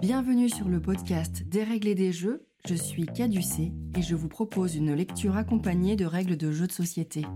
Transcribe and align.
Bienvenue 0.00 0.48
sur 0.48 0.68
le 0.68 0.80
podcast 0.80 1.42
Dérégler 1.42 1.94
des 1.94 2.12
jeux, 2.12 2.48
je 2.66 2.74
suis 2.74 3.04
Caducé 3.04 3.72
et 3.96 4.02
je 4.02 4.14
vous 4.14 4.28
propose 4.28 4.74
une 4.74 4.94
lecture 4.94 5.36
accompagnée 5.36 5.96
de 5.96 6.06
règles 6.06 6.36
de 6.36 6.50
jeux 6.50 6.66
de 6.66 6.72
société. 6.72 7.26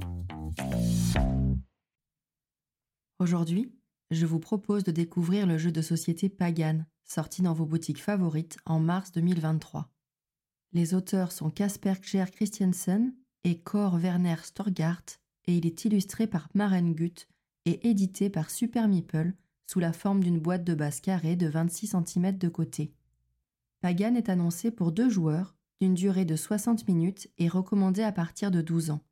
Aujourd'hui, 3.18 3.72
je 4.10 4.24
vous 4.24 4.40
propose 4.40 4.84
de 4.84 4.90
découvrir 4.90 5.46
le 5.46 5.58
jeu 5.58 5.70
de 5.70 5.82
société 5.82 6.28
Pagan, 6.28 6.84
sorti 7.04 7.42
dans 7.42 7.52
vos 7.52 7.66
boutiques 7.66 8.02
favorites 8.02 8.56
en 8.64 8.80
mars 8.80 9.12
2023. 9.12 9.90
Les 10.72 10.94
auteurs 10.94 11.32
sont 11.32 11.50
Casper 11.50 11.94
Kjær 12.00 12.30
Christiansen 12.30 13.14
et 13.44 13.60
Cor 13.60 13.96
Werner 13.96 14.36
Storgart 14.42 15.04
et 15.46 15.56
il 15.56 15.66
est 15.66 15.84
illustré 15.84 16.26
par 16.26 16.48
Maren 16.54 16.94
Gutt 16.94 17.28
et 17.66 17.88
édité 17.88 18.30
par 18.30 18.50
Super 18.50 18.88
Meeple 18.88 19.34
sous 19.66 19.80
la 19.80 19.92
forme 19.92 20.22
d'une 20.22 20.38
boîte 20.38 20.64
de 20.64 20.74
base 20.74 21.00
carrée 21.00 21.36
de 21.36 21.48
26 21.48 21.94
cm 22.04 22.38
de 22.38 22.48
côté. 22.48 22.92
Pagan 23.80 24.14
est 24.14 24.28
annoncé 24.28 24.70
pour 24.70 24.92
deux 24.92 25.10
joueurs, 25.10 25.54
d'une 25.80 25.94
durée 25.94 26.24
de 26.24 26.36
60 26.36 26.88
minutes 26.88 27.28
et 27.38 27.48
recommandé 27.48 28.02
à 28.02 28.12
partir 28.12 28.50
de 28.50 28.62
12 28.62 28.90
ans. 28.90 29.02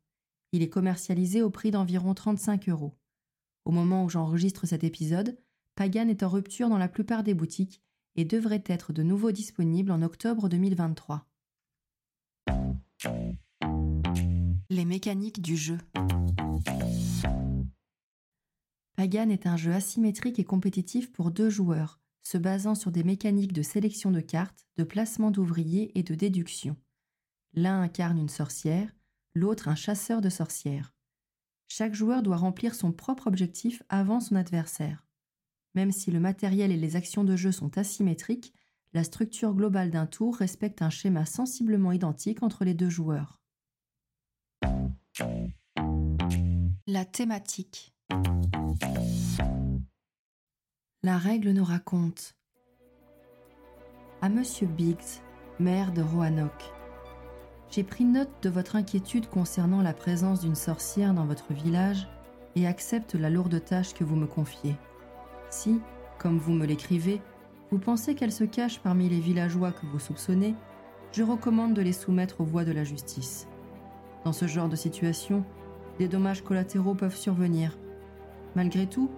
Il 0.51 0.63
est 0.63 0.69
commercialisé 0.69 1.41
au 1.41 1.49
prix 1.49 1.71
d'environ 1.71 2.13
35 2.13 2.69
euros. 2.69 2.93
Au 3.65 3.71
moment 3.71 4.03
où 4.03 4.09
j'enregistre 4.09 4.65
cet 4.65 4.83
épisode, 4.83 5.37
Pagan 5.75 6.07
est 6.07 6.23
en 6.23 6.29
rupture 6.29 6.69
dans 6.69 6.77
la 6.77 6.87
plupart 6.87 7.23
des 7.23 7.33
boutiques 7.33 7.81
et 8.15 8.25
devrait 8.25 8.63
être 8.65 8.93
de 8.93 9.03
nouveau 9.03 9.31
disponible 9.31 9.91
en 9.91 10.01
octobre 10.01 10.47
2023. 10.47 11.27
Les 14.69 14.85
mécaniques 14.85 15.41
du 15.41 15.57
jeu. 15.57 15.77
Pagan 18.95 19.29
est 19.29 19.45
un 19.45 19.57
jeu 19.57 19.73
asymétrique 19.73 20.39
et 20.39 20.45
compétitif 20.45 21.11
pour 21.11 21.31
deux 21.31 21.49
joueurs, 21.49 21.99
se 22.23 22.37
basant 22.37 22.75
sur 22.75 22.91
des 22.91 23.03
mécaniques 23.03 23.51
de 23.51 23.61
sélection 23.61 24.09
de 24.09 24.21
cartes, 24.21 24.65
de 24.77 24.85
placement 24.85 25.31
d'ouvriers 25.31 25.97
et 25.99 26.03
de 26.03 26.15
déduction. 26.15 26.77
L'un 27.53 27.81
incarne 27.81 28.17
une 28.17 28.29
sorcière, 28.29 28.89
l'autre 29.33 29.67
un 29.67 29.75
chasseur 29.75 30.21
de 30.21 30.29
sorcières. 30.29 30.93
Chaque 31.67 31.93
joueur 31.93 32.23
doit 32.23 32.37
remplir 32.37 32.73
son 32.73 32.93
propre 32.93 33.27
objectif 33.27 33.83
avant 33.89 34.21
son 34.21 34.35
adversaire. 34.35 35.05
Même 35.73 35.91
si 35.91 36.09
le 36.09 36.21
matériel 36.21 36.71
et 36.71 36.77
les 36.77 36.95
actions 36.95 37.25
de 37.25 37.35
jeu 37.35 37.51
sont 37.51 37.77
asymétriques, 37.77 38.53
la 38.93 39.03
structure 39.03 39.53
globale 39.53 39.91
d'un 39.91 40.05
tour 40.05 40.37
respecte 40.37 40.81
un 40.81 40.89
schéma 40.89 41.25
sensiblement 41.25 41.91
identique 41.91 42.43
entre 42.43 42.63
les 42.63 42.73
deux 42.73 42.89
joueurs. 42.89 43.41
La 46.87 47.03
thématique 47.03 47.93
la 51.05 51.19
règle 51.19 51.51
nous 51.51 51.63
raconte 51.63 52.35
À 54.23 54.29
Monsieur 54.29 54.65
Biggs, 54.65 55.21
maire 55.59 55.93
de 55.93 56.01
Roanoke. 56.01 56.73
J'ai 57.69 57.83
pris 57.83 58.05
note 58.05 58.31
de 58.41 58.49
votre 58.49 58.75
inquiétude 58.75 59.29
concernant 59.29 59.83
la 59.83 59.93
présence 59.93 60.41
d'une 60.41 60.55
sorcière 60.55 61.13
dans 61.13 61.25
votre 61.25 61.53
village 61.53 62.07
et 62.55 62.65
accepte 62.65 63.13
la 63.13 63.29
lourde 63.29 63.63
tâche 63.63 63.93
que 63.93 64.03
vous 64.03 64.15
me 64.15 64.25
confiez. 64.25 64.75
Si, 65.51 65.79
comme 66.17 66.39
vous 66.39 66.53
me 66.53 66.65
l'écrivez, 66.65 67.21
vous 67.69 67.77
pensez 67.77 68.15
qu'elle 68.15 68.31
se 68.31 68.43
cache 68.43 68.79
parmi 68.79 69.07
les 69.07 69.19
villageois 69.19 69.73
que 69.73 69.85
vous 69.85 69.99
soupçonnez, 69.99 70.55
je 71.11 71.21
recommande 71.21 71.75
de 71.75 71.83
les 71.83 71.93
soumettre 71.93 72.41
aux 72.41 72.45
voies 72.45 72.65
de 72.65 72.71
la 72.71 72.83
justice. 72.83 73.47
Dans 74.23 74.33
ce 74.33 74.47
genre 74.47 74.69
de 74.69 74.75
situation, 74.75 75.45
des 75.99 76.07
dommages 76.07 76.43
collatéraux 76.43 76.95
peuvent 76.95 77.15
survenir. 77.15 77.77
Malgré 78.55 78.87
tout, 78.87 79.09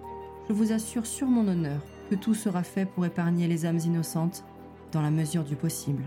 je 0.48 0.52
vous 0.52 0.72
assure 0.72 1.06
sur 1.06 1.28
mon 1.28 1.46
honneur 1.46 1.80
que 2.10 2.16
tout 2.16 2.34
sera 2.34 2.62
fait 2.62 2.86
pour 2.86 3.06
épargner 3.06 3.46
les 3.46 3.66
âmes 3.66 3.78
innocentes 3.78 4.44
dans 4.90 5.02
la 5.02 5.10
mesure 5.10 5.44
du 5.44 5.54
possible. 5.54 6.02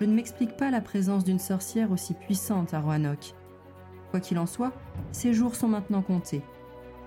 Je 0.00 0.04
ne 0.04 0.14
m'explique 0.14 0.56
pas 0.56 0.70
la 0.70 0.80
présence 0.80 1.24
d'une 1.24 1.38
sorcière 1.38 1.92
aussi 1.92 2.14
puissante 2.14 2.74
à 2.74 2.80
Roanoke. 2.80 3.34
Quoi 4.10 4.20
qu'il 4.20 4.38
en 4.38 4.46
soit, 4.46 4.72
ces 5.12 5.32
jours 5.32 5.54
sont 5.54 5.68
maintenant 5.68 6.02
comptés. 6.02 6.42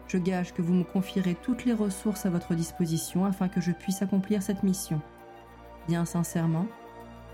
Je 0.07 0.17
gage 0.17 0.53
que 0.53 0.61
vous 0.61 0.73
me 0.73 0.83
confierez 0.83 1.35
toutes 1.35 1.65
les 1.65 1.73
ressources 1.73 2.25
à 2.25 2.29
votre 2.29 2.55
disposition 2.55 3.25
afin 3.25 3.49
que 3.49 3.61
je 3.61 3.71
puisse 3.71 4.01
accomplir 4.01 4.41
cette 4.41 4.63
mission. 4.63 5.01
Bien 5.87 6.05
sincèrement, 6.05 6.67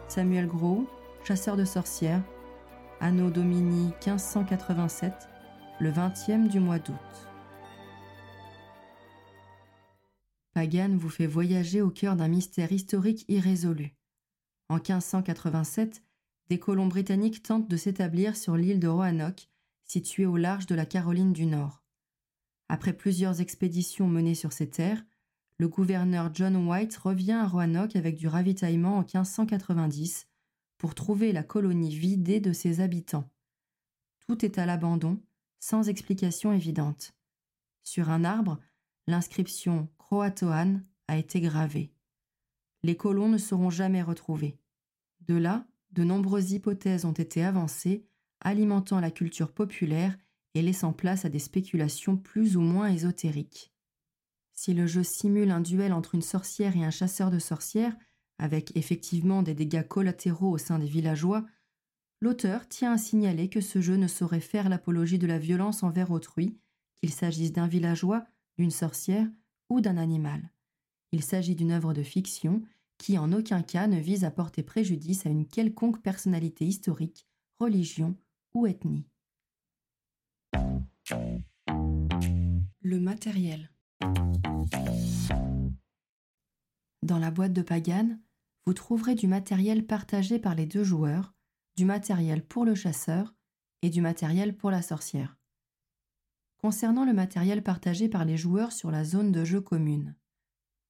Samuel 0.08 0.48
Gros, 0.48 0.86
chasseur 1.24 1.56
de 1.56 1.66
sorcières, 1.66 2.22
Anno 3.00 3.30
Domini 3.30 3.94
1587, 4.06 5.14
le 5.80 5.92
20e 5.92 6.48
du 6.48 6.59
mois 6.59 6.80
d'août. 6.80 7.28
Pagan 10.54 10.96
vous 10.98 11.10
fait 11.10 11.28
voyager 11.28 11.82
au 11.82 11.90
cœur 11.90 12.16
d'un 12.16 12.28
mystère 12.28 12.72
historique 12.72 13.26
irrésolu. 13.28 13.96
En 14.68 14.76
1587, 14.76 16.04
des 16.50 16.60
colons 16.60 16.88
britanniques 16.88 17.44
tentent 17.44 17.68
de 17.68 17.78
s'établir 17.78 18.36
sur 18.36 18.58
l'île 18.58 18.80
de 18.80 18.88
Roanoke, 18.88 19.50
située 19.86 20.26
au 20.26 20.38
large 20.38 20.66
de 20.66 20.76
la 20.76 20.86
Caroline 20.86 21.34
du 21.34 21.46
Nord. 21.46 21.84
Après 22.68 22.94
plusieurs 22.94 23.42
expéditions 23.42 24.08
menées 24.08 24.36
sur 24.36 24.54
ces 24.54 24.70
terres, 24.70 25.04
le 25.58 25.68
gouverneur 25.68 26.30
John 26.34 26.56
White 26.68 26.96
revient 26.98 27.34
à 27.34 27.48
Roanoke 27.48 27.96
avec 27.96 28.16
du 28.16 28.28
ravitaillement 28.28 28.98
en 28.98 29.02
1590 29.02 30.28
pour 30.78 30.96
trouver 30.96 31.32
la 31.34 31.44
colonie 31.44 31.94
vidée 31.94 32.40
de 32.40 32.54
ses 32.54 32.80
habitants. 32.80 33.30
Tout 34.26 34.46
est 34.46 34.58
à 34.58 34.66
l'abandon, 34.66 35.22
sans 35.59 35.90
explication 35.90 36.54
évidente. 36.54 37.14
Sur 37.84 38.09
un 38.09 38.24
arbre, 38.24 38.59
l'inscription 39.08 39.90
Croatoan 40.12 40.81
a 41.08 41.18
été 41.18 41.40
gravée. 41.40 41.94
Les 42.81 42.97
colons 42.97 43.30
ne 43.30 43.38
seront 43.38 43.70
jamais 43.70 44.02
retrouvés. 44.02 44.58
De 45.28 45.36
là, 45.36 45.68
de 45.92 46.03
nombreuses 46.03 46.52
hypothèses 46.52 47.06
ont 47.06 47.12
été 47.12 47.44
avancées, 47.44 48.08
alimentant 48.42 49.00
la 49.00 49.12
culture 49.12 49.52
populaire 49.52 50.18
et 50.56 50.64
laissant 50.64 50.94
place 50.94 51.25
à 51.25 51.30
des 51.30 51.38
spéculations 51.38 52.18
plus 52.18 52.58
ou 52.58 52.62
moins 52.62 52.88
ésotériques. 52.88 53.72
Si 54.52 54.74
le 54.74 54.88
jeu 54.88 55.03
simule 55.03 55.52
un 55.52 55.62
duel 55.62 55.94
entre 55.94 56.16
une 56.16 56.24
sorcière 56.24 56.76
et 56.76 56.84
un 56.84 56.90
chasseur 56.90 57.30
de 57.30 57.38
sorcières, 57.38 57.96
avec 58.40 58.76
effectivement 58.76 59.44
des 59.44 59.53
dégâts 59.53 59.88
collatéraux 59.88 60.50
au 60.50 60.58
sein 60.58 60.80
des 60.80 60.88
villageois, 60.88 61.46
l'auteur 62.20 62.68
tient 62.68 62.94
à 62.94 62.97
signaler 62.97 63.47
que 63.47 63.62
ce 63.62 63.80
jeu 63.80 63.96
ne 63.96 64.08
saurait 64.08 64.40
faire 64.40 64.70
l'apologie 64.70 65.20
de 65.20 65.28
la 65.28 65.38
violence 65.38 65.84
envers 65.84 66.09
autrui, 66.09 66.58
qu'il 66.96 67.12
s'agisse 67.12 67.52
d'un 67.52 67.68
villageois 67.68 68.26
d'une 68.58 68.72
sorcière 68.72 69.28
ou 69.69 69.81
d'un 69.81 69.97
animal. 69.97 70.52
Il 71.12 71.24
s'agit 71.24 71.56
d'une 71.56 71.72
œuvre 71.72 71.94
de 71.94 72.03
fiction 72.03 72.62
qui 72.97 73.18
en 73.18 73.31
aucun 73.31 73.63
cas 73.63 73.88
ne 73.88 74.00
vise 74.00 74.25
à 74.25 74.31
porter 74.31 74.62
préjudice 74.62 75.25
à 75.25 75.30
une 75.30 75.47
quelconque 75.47 76.02
personnalité 76.02 76.66
historique, 76.66 77.25
religion 77.59 78.16
ou 78.53 78.68
ethnie. 78.68 79.08
Le 82.81 83.00
matériel. 83.00 83.72
Dans 87.02 87.19
la 87.19 87.31
boîte 87.31 87.53
de 87.53 87.62
Pagan, 87.62 88.19
vous 88.66 88.74
trouverez 88.74 89.16
du 89.16 89.28
matériel 89.28 89.85
partagé 89.85 90.38
par 90.38 90.53
les 90.53 90.66
deux 90.66 90.84
joueurs, 90.84 91.34
du 91.75 91.85
matériel 91.85 92.46
pour 92.46 92.66
le 92.66 92.75
chasseur 92.75 93.34
et 93.81 93.90
du 93.90 94.02
matériel 94.02 94.56
pour 94.56 94.69
la 94.69 94.81
sorcière 94.81 95.39
concernant 96.59 97.06
le 97.06 97.14
matériel 97.14 97.64
partagé 97.64 98.09
par 98.09 98.25
les 98.25 98.38
joueurs 98.38 98.74
sur 98.74 98.92
la 98.92 99.03
zone 99.03 99.31
de 99.31 99.46
jeu 99.46 99.62
commune. 99.62 100.16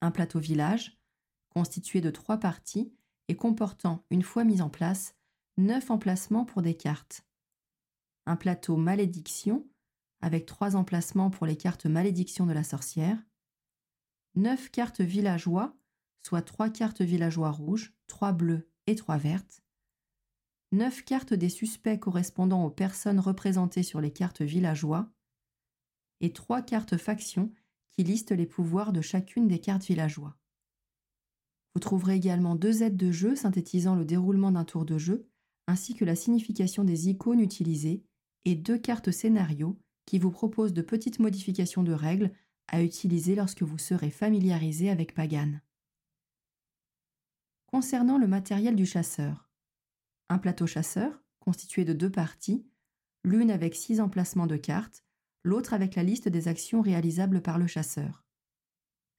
Un 0.01 0.11
plateau 0.11 0.39
village, 0.39 0.99
constitué 1.49 2.01
de 2.01 2.09
trois 2.09 2.37
parties 2.37 2.91
et 3.27 3.35
comportant, 3.35 4.03
une 4.09 4.23
fois 4.23 4.43
mis 4.43 4.61
en 4.61 4.69
place, 4.69 5.15
neuf 5.57 5.91
emplacements 5.91 6.45
pour 6.45 6.63
des 6.63 6.75
cartes. 6.75 7.25
Un 8.25 8.35
plateau 8.35 8.77
malédiction, 8.77 9.67
avec 10.21 10.45
trois 10.45 10.75
emplacements 10.75 11.29
pour 11.29 11.45
les 11.45 11.55
cartes 11.55 11.85
malédiction 11.85 12.45
de 12.45 12.53
la 12.53 12.63
sorcière. 12.63 13.17
Neuf 14.35 14.69
cartes 14.71 15.01
villageois, 15.01 15.77
soit 16.25 16.41
trois 16.41 16.69
cartes 16.69 17.01
villageois 17.01 17.51
rouges, 17.51 17.93
trois 18.07 18.31
bleues 18.31 18.69
et 18.87 18.95
trois 18.95 19.17
vertes. 19.17 19.61
Neuf 20.71 21.03
cartes 21.03 21.33
des 21.33 21.49
suspects 21.49 21.99
correspondant 21.99 22.65
aux 22.65 22.69
personnes 22.71 23.19
représentées 23.19 23.83
sur 23.83 24.01
les 24.01 24.11
cartes 24.11 24.41
villageois 24.41 25.11
et 26.21 26.33
trois 26.33 26.61
cartes 26.61 26.97
factions 26.97 27.51
qui 27.91 28.03
listent 28.03 28.31
les 28.31 28.45
pouvoirs 28.45 28.93
de 28.93 29.01
chacune 29.01 29.47
des 29.47 29.59
cartes 29.59 29.85
villageois. 29.85 30.37
Vous 31.73 31.79
trouverez 31.79 32.15
également 32.15 32.55
deux 32.55 32.83
aides 32.83 32.97
de 32.97 33.11
jeu 33.11 33.35
synthétisant 33.35 33.95
le 33.95 34.05
déroulement 34.05 34.51
d'un 34.51 34.65
tour 34.65 34.85
de 34.85 34.97
jeu, 34.97 35.27
ainsi 35.67 35.93
que 35.93 36.05
la 36.05 36.15
signification 36.15 36.83
des 36.83 37.09
icônes 37.09 37.39
utilisées, 37.39 38.03
et 38.45 38.55
deux 38.55 38.77
cartes 38.77 39.11
scénario 39.11 39.79
qui 40.05 40.17
vous 40.17 40.31
proposent 40.31 40.73
de 40.73 40.81
petites 40.81 41.19
modifications 41.19 41.83
de 41.83 41.93
règles 41.93 42.31
à 42.67 42.81
utiliser 42.81 43.35
lorsque 43.35 43.63
vous 43.63 43.77
serez 43.77 44.09
familiarisé 44.09 44.89
avec 44.89 45.13
Pagan. 45.13 45.59
Concernant 47.67 48.17
le 48.17 48.27
matériel 48.27 48.75
du 48.75 48.85
chasseur, 48.85 49.49
un 50.29 50.39
plateau 50.39 50.65
chasseur, 50.65 51.21
constitué 51.39 51.85
de 51.85 51.93
deux 51.93 52.11
parties, 52.11 52.65
l'une 53.23 53.51
avec 53.51 53.75
six 53.75 53.99
emplacements 53.99 54.47
de 54.47 54.57
cartes 54.57 55.03
l'autre 55.43 55.73
avec 55.73 55.95
la 55.95 56.03
liste 56.03 56.27
des 56.27 56.47
actions 56.47 56.81
réalisables 56.81 57.41
par 57.41 57.57
le 57.57 57.67
chasseur. 57.67 58.25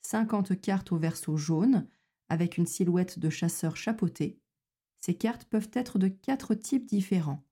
50 0.02 0.60
cartes 0.60 0.92
au 0.92 0.96
verso 0.96 1.36
jaune, 1.36 1.88
avec 2.28 2.56
une 2.56 2.66
silhouette 2.66 3.18
de 3.18 3.30
chasseur 3.30 3.76
chapeauté. 3.76 4.40
Ces 5.00 5.14
cartes 5.14 5.44
peuvent 5.44 5.70
être 5.72 5.98
de 5.98 6.08
quatre 6.08 6.54
types 6.54 6.86
différents. 6.86 7.44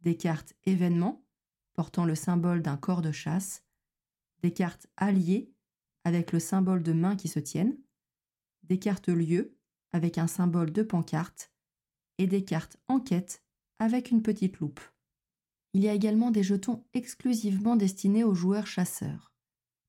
Des 0.00 0.16
cartes 0.16 0.54
événements, 0.64 1.24
portant 1.74 2.04
le 2.04 2.14
symbole 2.14 2.62
d'un 2.62 2.76
corps 2.76 3.02
de 3.02 3.12
chasse, 3.12 3.64
des 4.42 4.52
cartes 4.52 4.86
alliées, 4.96 5.52
avec 6.04 6.32
le 6.32 6.40
symbole 6.40 6.82
de 6.82 6.92
mains 6.92 7.16
qui 7.16 7.28
se 7.28 7.38
tiennent, 7.38 7.78
des 8.62 8.78
cartes 8.78 9.08
lieux, 9.08 9.56
avec 9.92 10.18
un 10.18 10.26
symbole 10.26 10.72
de 10.72 10.82
pancarte, 10.82 11.52
et 12.18 12.26
des 12.26 12.44
cartes 12.44 12.78
enquête, 12.88 13.42
avec 13.78 14.10
une 14.10 14.22
petite 14.22 14.58
loupe. 14.58 14.80
Il 15.78 15.84
y 15.84 15.88
a 15.88 15.94
également 15.94 16.32
des 16.32 16.42
jetons 16.42 16.82
exclusivement 16.92 17.76
destinés 17.76 18.24
aux 18.24 18.34
joueurs 18.34 18.66
chasseurs. 18.66 19.32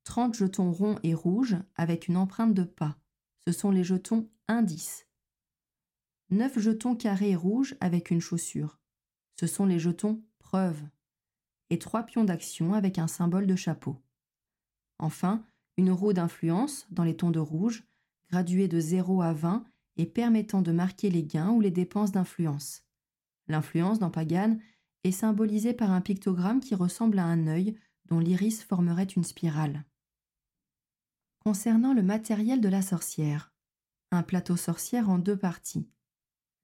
30 0.03 0.36
jetons 0.36 0.71
ronds 0.71 1.00
et 1.01 1.15
rouges 1.15 1.57
avec 1.75 2.07
une 2.07 2.15
empreinte 2.15 2.53
de 2.53 2.62
pas. 2.62 2.95
Ce 3.47 3.51
sont 3.51 3.71
les 3.71 3.83
jetons 3.83 4.30
indices. 4.47 5.07
9 6.30 6.59
jetons 6.59 6.95
carrés 6.95 7.36
rouges 7.36 7.75
avec 7.80 8.12
une 8.12 8.21
chaussure. 8.21 8.77
Ce 9.39 9.47
sont 9.47 9.65
les 9.65 9.80
jetons 9.80 10.21
preuves. 10.38 10.83
Et 11.71 11.80
3 11.80 12.03
pions 12.03 12.24
d'action 12.24 12.75
avec 12.75 13.00
un 13.00 13.07
symbole 13.07 13.47
de 13.47 13.56
chapeau. 13.56 13.97
Enfin, 15.00 15.44
une 15.75 15.89
roue 15.89 16.13
d'influence 16.13 16.86
dans 16.91 17.03
les 17.03 17.18
tons 17.18 17.31
de 17.31 17.39
rouge, 17.39 17.83
graduée 18.30 18.68
de 18.68 18.80
0 18.80 19.24
à 19.24 19.33
20 19.33 19.65
et 19.97 20.06
permettant 20.06 20.62
de 20.62 20.71
marquer 20.71 21.09
les 21.09 21.24
gains 21.24 21.50
ou 21.50 21.62
les 21.62 21.71
dépenses 21.71 22.12
d'influence. 22.12 22.83
L'influence 23.47 23.97
dans 23.97 24.12
Pagan 24.12 24.59
est 25.04 25.12
symbolisée 25.12 25.74
par 25.74 25.92
un 25.92 26.01
pictogramme 26.01 26.60
qui 26.60 26.75
ressemble 26.75 27.19
à 27.19 27.25
un 27.25 27.48
œil 27.48 27.75
dont 28.06 28.19
l'iris 28.19 28.63
formerait 28.63 29.04
une 29.04 29.24
spirale. 29.24 29.86
Concernant 31.40 31.94
le 31.94 32.04
matériel 32.04 32.60
de 32.60 32.69
la 32.69 32.81
sorcière, 32.81 33.54
un 34.12 34.24
plateau 34.24 34.57
sorcière 34.57 35.10
en 35.10 35.19
deux 35.19 35.38
parties, 35.38 35.88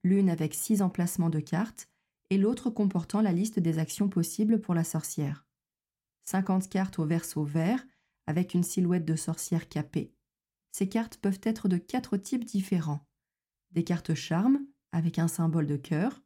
l'une 0.04 0.30
avec 0.30 0.54
six 0.54 0.82
emplacements 0.82 1.30
de 1.30 1.40
cartes 1.40 1.90
et 2.30 2.38
l'autre 2.38 2.70
comportant 2.70 3.22
la 3.22 3.32
liste 3.32 3.60
des 3.60 3.80
actions 3.80 4.10
possibles 4.10 4.60
pour 4.60 4.74
la 4.74 4.84
sorcière. 4.84 5.46
50 6.26 6.70
cartes 6.70 7.00
au 7.00 7.06
verso 7.06 7.44
vert 7.44 7.86
avec 8.28 8.54
une 8.54 8.64
silhouette 8.64 9.06
de 9.06 9.16
sorcière 9.16 9.70
capée. 9.70 10.14
Ces 10.72 10.90
cartes 10.90 11.18
peuvent 11.18 11.40
être 11.44 11.70
de 11.70 11.78
quatre 11.78 12.18
types 12.18 12.46
différents. 12.46 13.08
Des 13.72 13.84
cartes 13.84 14.14
charme 14.14 14.66
avec 14.92 15.20
un 15.20 15.28
symbole 15.28 15.68
de 15.68 15.78
cœur, 15.78 16.24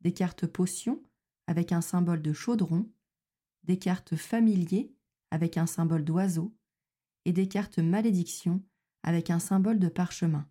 des 0.00 0.12
cartes 0.12 0.46
potions 0.46 1.02
avec 1.46 1.72
un 1.72 1.80
symbole 1.80 2.22
de 2.22 2.32
chaudron, 2.32 2.90
des 3.64 3.78
cartes 3.78 4.16
familiers 4.16 4.94
avec 5.30 5.56
un 5.56 5.66
symbole 5.66 6.04
d'oiseau 6.04 6.54
et 7.24 7.32
des 7.32 7.48
cartes 7.48 7.78
malédiction 7.78 8.62
avec 9.02 9.30
un 9.30 9.38
symbole 9.38 9.78
de 9.78 9.88
parchemin. 9.88 10.48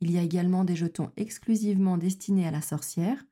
Il 0.00 0.10
y 0.10 0.18
a 0.18 0.22
également 0.22 0.64
des 0.64 0.76
jetons 0.76 1.10
exclusivement 1.16 1.96
destinés 1.96 2.46
à 2.46 2.50
la 2.50 2.60
sorcière, 2.60 3.24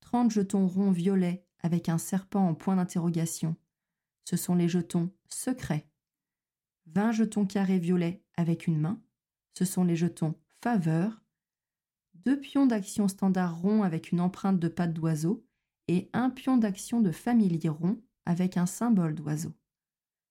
30 0.00 0.30
jetons 0.30 0.66
ronds 0.66 0.92
violets 0.92 1.44
avec 1.60 1.88
un 1.88 1.98
serpent 1.98 2.46
en 2.46 2.54
point 2.54 2.76
d'interrogation. 2.76 3.56
Ce 4.24 4.36
sont 4.36 4.54
les 4.54 4.68
jetons 4.68 5.10
secrets. 5.28 5.88
20 6.86 7.12
jetons 7.12 7.46
carrés 7.46 7.78
violets 7.78 8.22
avec 8.36 8.66
une 8.66 8.78
main. 8.78 9.00
Ce 9.54 9.64
sont 9.64 9.84
les 9.84 9.96
jetons 9.96 10.34
faveur. 10.62 11.22
Deux 12.14 12.38
pions 12.38 12.66
d'action 12.66 13.08
standard 13.08 13.60
ronds 13.60 13.82
avec 13.82 14.12
une 14.12 14.20
empreinte 14.20 14.58
de 14.58 14.68
patte 14.68 14.92
d'oiseau 14.92 15.44
un 16.12 16.30
pion 16.30 16.56
d'action 16.56 17.00
de 17.00 17.10
familier 17.10 17.68
rond 17.68 18.00
avec 18.26 18.56
un 18.56 18.66
symbole 18.66 19.14
d'oiseau. 19.14 19.52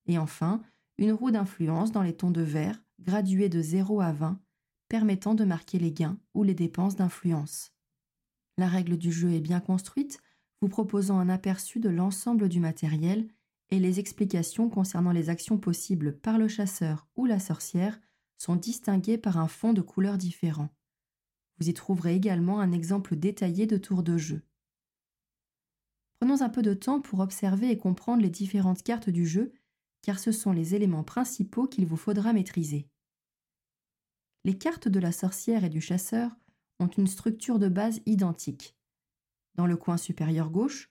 Et 0.07 0.17
enfin, 0.17 0.61
une 0.97 1.11
roue 1.11 1.31
d'influence 1.31 1.91
dans 1.91 2.01
les 2.01 2.15
tons 2.15 2.31
de 2.31 2.41
vert, 2.41 2.83
graduée 2.99 3.49
de 3.49 3.61
0 3.61 4.01
à 4.01 4.11
20, 4.11 4.39
permettant 4.89 5.35
de 5.35 5.45
marquer 5.45 5.79
les 5.79 5.91
gains 5.91 6.17
ou 6.33 6.43
les 6.43 6.55
dépenses 6.55 6.95
d'influence. 6.95 7.71
La 8.57 8.67
règle 8.67 8.97
du 8.97 9.11
jeu 9.11 9.31
est 9.31 9.39
bien 9.39 9.59
construite, 9.59 10.19
vous 10.61 10.67
proposant 10.67 11.19
un 11.19 11.29
aperçu 11.29 11.79
de 11.79 11.89
l'ensemble 11.89 12.49
du 12.49 12.59
matériel 12.59 13.27
et 13.69 13.79
les 13.79 13.99
explications 13.99 14.69
concernant 14.69 15.11
les 15.11 15.29
actions 15.29 15.57
possibles 15.57 16.17
par 16.17 16.37
le 16.37 16.47
chasseur 16.47 17.07
ou 17.15 17.25
la 17.25 17.39
sorcière 17.39 17.99
sont 18.37 18.55
distinguées 18.55 19.17
par 19.17 19.37
un 19.37 19.47
fond 19.47 19.73
de 19.73 19.81
couleurs 19.81 20.17
différents. 20.17 20.69
Vous 21.59 21.69
y 21.69 21.73
trouverez 21.73 22.15
également 22.15 22.59
un 22.59 22.71
exemple 22.71 23.15
détaillé 23.15 23.67
de 23.67 23.77
tour 23.77 24.01
de 24.01 24.17
jeu. 24.17 24.41
Prenons 26.19 26.41
un 26.41 26.49
peu 26.49 26.61
de 26.61 26.73
temps 26.73 26.99
pour 26.99 27.19
observer 27.19 27.69
et 27.69 27.77
comprendre 27.77 28.21
les 28.21 28.29
différentes 28.29 28.83
cartes 28.83 29.09
du 29.09 29.25
jeu, 29.25 29.53
car 30.01 30.19
ce 30.19 30.31
sont 30.31 30.51
les 30.51 30.75
éléments 30.75 31.03
principaux 31.03 31.67
qu'il 31.67 31.85
vous 31.85 31.97
faudra 31.97 32.33
maîtriser. 32.33 32.87
Les 34.43 34.57
cartes 34.57 34.87
de 34.87 34.99
la 34.99 35.11
sorcière 35.11 35.63
et 35.63 35.69
du 35.69 35.81
chasseur 35.81 36.31
ont 36.79 36.87
une 36.87 37.07
structure 37.07 37.59
de 37.59 37.67
base 37.67 38.01
identique. 38.05 38.75
Dans 39.55 39.65
le 39.65 39.77
coin 39.77 39.97
supérieur 39.97 40.49
gauche, 40.49 40.89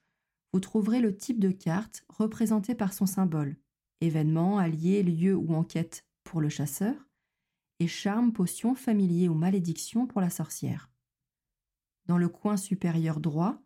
vous 0.53 0.61
trouverez 0.61 1.01
le 1.01 1.17
type 1.17 1.41
de 1.41 1.51
carte 1.51 2.05
représenté 2.09 2.75
par 2.75 2.93
son 2.93 3.07
symbole, 3.07 3.57
événement, 4.01 4.59
allié, 4.59 5.03
lieu 5.03 5.35
ou 5.35 5.55
enquête 5.55 6.07
pour 6.25 6.41
le 6.41 6.49
chasseur, 6.49 6.95
et 7.81 7.87
charme, 7.87 8.33
potion, 8.33 8.75
familier 8.75 9.29
ou 9.29 9.35
malédiction 9.35 10.07
pour 10.07 10.21
la 10.21 10.31
sorcière. 10.31 10.91
Dans 12.07 12.19
le 12.19 12.29
coin 12.29 12.57
supérieur 12.57 13.21
droit, 13.21 13.63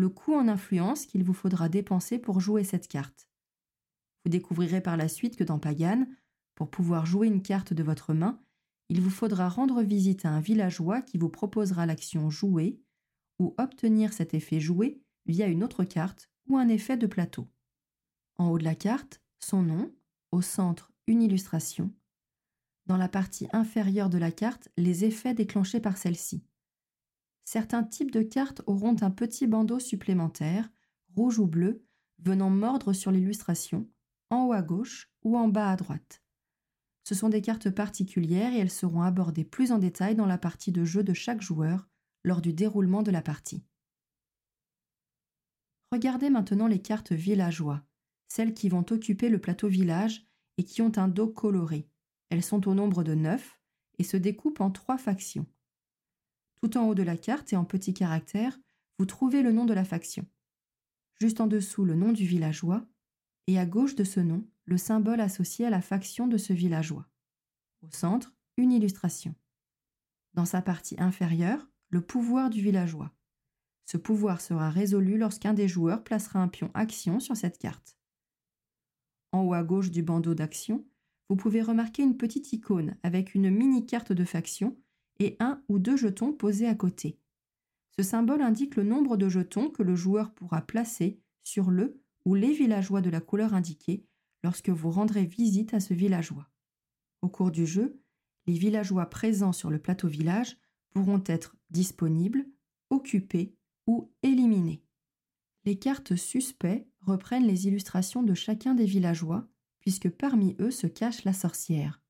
le 0.00 0.08
coût 0.08 0.34
en 0.34 0.48
influence 0.48 1.06
qu'il 1.06 1.22
vous 1.22 1.34
faudra 1.34 1.68
dépenser 1.68 2.18
pour 2.18 2.40
jouer 2.40 2.64
cette 2.64 2.88
carte. 2.88 3.28
Vous 4.24 4.30
découvrirez 4.30 4.80
par 4.80 4.96
la 4.96 5.08
suite 5.08 5.36
que 5.36 5.44
dans 5.44 5.58
Pagan, 5.58 6.06
pour 6.54 6.70
pouvoir 6.70 7.06
jouer 7.06 7.28
une 7.28 7.42
carte 7.42 7.72
de 7.72 7.82
votre 7.82 8.12
main, 8.12 8.40
il 8.88 9.00
vous 9.00 9.10
faudra 9.10 9.48
rendre 9.48 9.82
visite 9.82 10.24
à 10.24 10.30
un 10.30 10.40
villageois 10.40 11.02
qui 11.02 11.18
vous 11.18 11.28
proposera 11.28 11.86
l'action 11.86 12.28
jouer 12.28 12.80
ou 13.38 13.54
obtenir 13.58 14.12
cet 14.12 14.34
effet 14.34 14.58
joué 14.58 15.00
via 15.26 15.46
une 15.46 15.62
autre 15.62 15.84
carte 15.84 16.30
ou 16.48 16.56
un 16.56 16.68
effet 16.68 16.96
de 16.96 17.06
plateau. 17.06 17.46
En 18.36 18.48
haut 18.50 18.58
de 18.58 18.64
la 18.64 18.74
carte, 18.74 19.20
son 19.38 19.62
nom, 19.62 19.94
au 20.32 20.42
centre 20.42 20.92
une 21.06 21.22
illustration, 21.22 21.92
dans 22.86 22.96
la 22.96 23.08
partie 23.08 23.48
inférieure 23.52 24.10
de 24.10 24.18
la 24.18 24.32
carte 24.32 24.68
les 24.76 25.04
effets 25.04 25.34
déclenchés 25.34 25.80
par 25.80 25.96
celle-ci 25.96 26.44
certains 27.50 27.82
types 27.82 28.12
de 28.12 28.22
cartes 28.22 28.62
auront 28.68 28.94
un 29.00 29.10
petit 29.10 29.48
bandeau 29.48 29.80
supplémentaire, 29.80 30.70
rouge 31.16 31.40
ou 31.40 31.48
bleu, 31.48 31.84
venant 32.20 32.48
mordre 32.48 32.92
sur 32.92 33.10
l'illustration, 33.10 33.88
en 34.30 34.44
haut 34.44 34.52
à 34.52 34.62
gauche 34.62 35.10
ou 35.24 35.36
en 35.36 35.48
bas 35.48 35.68
à 35.68 35.74
droite. 35.74 36.22
Ce 37.02 37.16
sont 37.16 37.28
des 37.28 37.42
cartes 37.42 37.68
particulières 37.68 38.52
et 38.52 38.58
elles 38.58 38.70
seront 38.70 39.02
abordées 39.02 39.42
plus 39.42 39.72
en 39.72 39.78
détail 39.78 40.14
dans 40.14 40.26
la 40.26 40.38
partie 40.38 40.70
de 40.70 40.84
jeu 40.84 41.02
de 41.02 41.12
chaque 41.12 41.42
joueur 41.42 41.88
lors 42.22 42.40
du 42.40 42.52
déroulement 42.52 43.02
de 43.02 43.10
la 43.10 43.20
partie. 43.20 43.64
Regardez 45.90 46.30
maintenant 46.30 46.68
les 46.68 46.80
cartes 46.80 47.10
villageois, 47.10 47.82
celles 48.28 48.54
qui 48.54 48.68
vont 48.68 48.86
occuper 48.88 49.28
le 49.28 49.40
plateau 49.40 49.66
village 49.66 50.24
et 50.56 50.62
qui 50.62 50.82
ont 50.82 50.92
un 50.98 51.08
dos 51.08 51.26
coloré. 51.26 51.88
Elles 52.28 52.44
sont 52.44 52.68
au 52.68 52.74
nombre 52.74 53.02
de 53.02 53.16
neuf 53.16 53.58
et 53.98 54.04
se 54.04 54.16
découpent 54.16 54.60
en 54.60 54.70
trois 54.70 54.98
factions. 54.98 55.46
Tout 56.62 56.76
en 56.76 56.86
haut 56.86 56.94
de 56.94 57.02
la 57.02 57.16
carte 57.16 57.52
et 57.52 57.56
en 57.56 57.64
petits 57.64 57.94
caractères, 57.94 58.58
vous 58.98 59.06
trouvez 59.06 59.42
le 59.42 59.52
nom 59.52 59.64
de 59.64 59.72
la 59.72 59.84
faction. 59.84 60.26
Juste 61.20 61.40
en 61.40 61.46
dessous, 61.46 61.84
le 61.84 61.94
nom 61.94 62.12
du 62.12 62.26
villageois, 62.26 62.86
et 63.46 63.58
à 63.58 63.66
gauche 63.66 63.94
de 63.94 64.04
ce 64.04 64.20
nom, 64.20 64.46
le 64.64 64.76
symbole 64.76 65.20
associé 65.20 65.66
à 65.66 65.70
la 65.70 65.80
faction 65.80 66.26
de 66.26 66.36
ce 66.36 66.52
villageois. 66.52 67.08
Au 67.82 67.90
centre, 67.90 68.34
une 68.56 68.72
illustration. 68.72 69.34
Dans 70.34 70.44
sa 70.44 70.62
partie 70.62 70.96
inférieure, 70.98 71.68
le 71.88 72.00
pouvoir 72.00 72.50
du 72.50 72.60
villageois. 72.60 73.12
Ce 73.86 73.96
pouvoir 73.96 74.40
sera 74.40 74.70
résolu 74.70 75.18
lorsqu'un 75.18 75.54
des 75.54 75.66
joueurs 75.66 76.04
placera 76.04 76.40
un 76.40 76.48
pion 76.48 76.70
action 76.74 77.18
sur 77.18 77.36
cette 77.36 77.58
carte. 77.58 77.98
En 79.32 79.42
haut 79.42 79.54
à 79.54 79.64
gauche 79.64 79.90
du 79.90 80.02
bandeau 80.02 80.34
d'action, 80.34 80.86
vous 81.28 81.36
pouvez 81.36 81.62
remarquer 81.62 82.02
une 82.02 82.16
petite 82.16 82.52
icône 82.52 82.96
avec 83.02 83.34
une 83.34 83.50
mini 83.50 83.86
carte 83.86 84.12
de 84.12 84.24
faction 84.24 84.76
et 85.20 85.36
un 85.38 85.62
ou 85.68 85.78
deux 85.78 85.96
jetons 85.96 86.32
posés 86.32 86.66
à 86.66 86.74
côté. 86.74 87.20
Ce 87.96 88.02
symbole 88.02 88.42
indique 88.42 88.76
le 88.76 88.82
nombre 88.82 89.16
de 89.16 89.28
jetons 89.28 89.70
que 89.70 89.82
le 89.82 89.94
joueur 89.94 90.32
pourra 90.32 90.62
placer 90.62 91.20
sur 91.44 91.70
le 91.70 92.00
ou 92.24 92.34
les 92.34 92.52
villageois 92.52 93.02
de 93.02 93.10
la 93.10 93.20
couleur 93.20 93.54
indiquée 93.54 94.04
lorsque 94.42 94.70
vous 94.70 94.90
rendrez 94.90 95.26
visite 95.26 95.74
à 95.74 95.80
ce 95.80 95.94
villageois. 95.94 96.48
Au 97.22 97.28
cours 97.28 97.50
du 97.50 97.66
jeu, 97.66 98.00
les 98.46 98.54
villageois 98.54 99.06
présents 99.06 99.52
sur 99.52 99.70
le 99.70 99.78
plateau 99.78 100.08
village 100.08 100.56
pourront 100.90 101.22
être 101.26 101.56
disponibles, 101.70 102.46
occupés 102.88 103.54
ou 103.86 104.10
éliminés. 104.22 104.82
Les 105.64 105.78
cartes 105.78 106.16
suspects 106.16 106.86
reprennent 107.00 107.46
les 107.46 107.66
illustrations 107.66 108.22
de 108.22 108.34
chacun 108.34 108.74
des 108.74 108.86
villageois, 108.86 109.46
puisque 109.80 110.08
parmi 110.08 110.56
eux 110.58 110.70
se 110.70 110.86
cache 110.86 111.24
la 111.24 111.34
sorcière. 111.34 112.02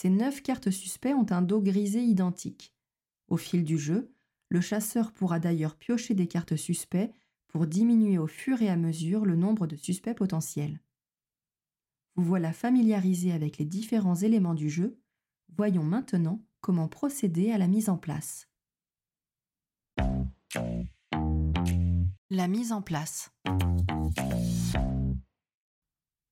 Ces 0.00 0.10
neuf 0.10 0.44
cartes 0.44 0.70
suspects 0.70 1.12
ont 1.12 1.26
un 1.30 1.42
dos 1.42 1.60
grisé 1.60 2.00
identique. 2.00 2.72
Au 3.26 3.36
fil 3.36 3.64
du 3.64 3.78
jeu, 3.78 4.14
le 4.48 4.60
chasseur 4.60 5.10
pourra 5.10 5.40
d'ailleurs 5.40 5.74
piocher 5.74 6.14
des 6.14 6.28
cartes 6.28 6.54
suspects 6.54 7.12
pour 7.48 7.66
diminuer 7.66 8.16
au 8.16 8.28
fur 8.28 8.62
et 8.62 8.68
à 8.68 8.76
mesure 8.76 9.24
le 9.24 9.34
nombre 9.34 9.66
de 9.66 9.74
suspects 9.74 10.14
potentiels. 10.14 10.80
Vous 12.14 12.22
voilà 12.22 12.52
familiarisé 12.52 13.32
avec 13.32 13.58
les 13.58 13.64
différents 13.64 14.14
éléments 14.14 14.54
du 14.54 14.70
jeu. 14.70 15.00
Voyons 15.56 15.82
maintenant 15.82 16.44
comment 16.60 16.86
procéder 16.86 17.50
à 17.50 17.58
la 17.58 17.66
mise 17.66 17.88
en 17.88 17.98
place. 17.98 18.48
La 22.30 22.46
mise 22.46 22.70
en 22.70 22.82
place. 22.82 23.32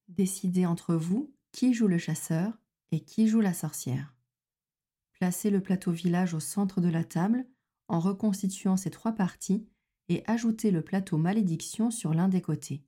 Décidez 0.07 0.67
entre 0.67 0.95
vous 0.95 1.35
qui 1.51 1.75
joue 1.75 1.89
le 1.89 1.99
chasseur 1.99 2.57
et 2.93 3.01
qui 3.01 3.29
joue 3.29 3.41
la 3.41 3.55
sorcière? 3.55 4.15
Placez 5.13 5.51
le 5.51 5.61
plateau 5.61 5.93
village 5.93 6.35
au 6.35 6.41
centre 6.41 6.81
de 6.81 6.89
la 6.89 7.05
table 7.05 7.47
en 7.89 8.01
reconstituant 8.01 8.77
ces 8.77 8.91
trois 8.91 9.13
parties 9.13 9.67
et 10.09 10.23
ajoutez 10.27 10.71
le 10.71 10.83
plateau 10.83 11.17
malédiction 11.17 11.91
sur 11.91 12.15
l'un 12.15 12.29
des 12.29 12.43
côtés. 12.43 12.85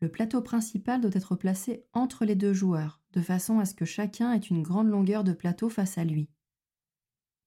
Le 0.00 0.10
plateau 0.10 0.42
principal 0.42 1.00
doit 1.00 1.10
être 1.14 1.36
placé 1.36 1.86
entre 1.92 2.24
les 2.24 2.34
deux 2.34 2.52
joueurs, 2.52 3.00
de 3.12 3.22
façon 3.22 3.58
à 3.58 3.64
ce 3.64 3.74
que 3.74 3.84
chacun 3.84 4.32
ait 4.32 4.38
une 4.38 4.62
grande 4.62 4.88
longueur 4.88 5.24
de 5.24 5.32
plateau 5.32 5.68
face 5.68 5.96
à 5.96 6.04
lui. 6.04 6.28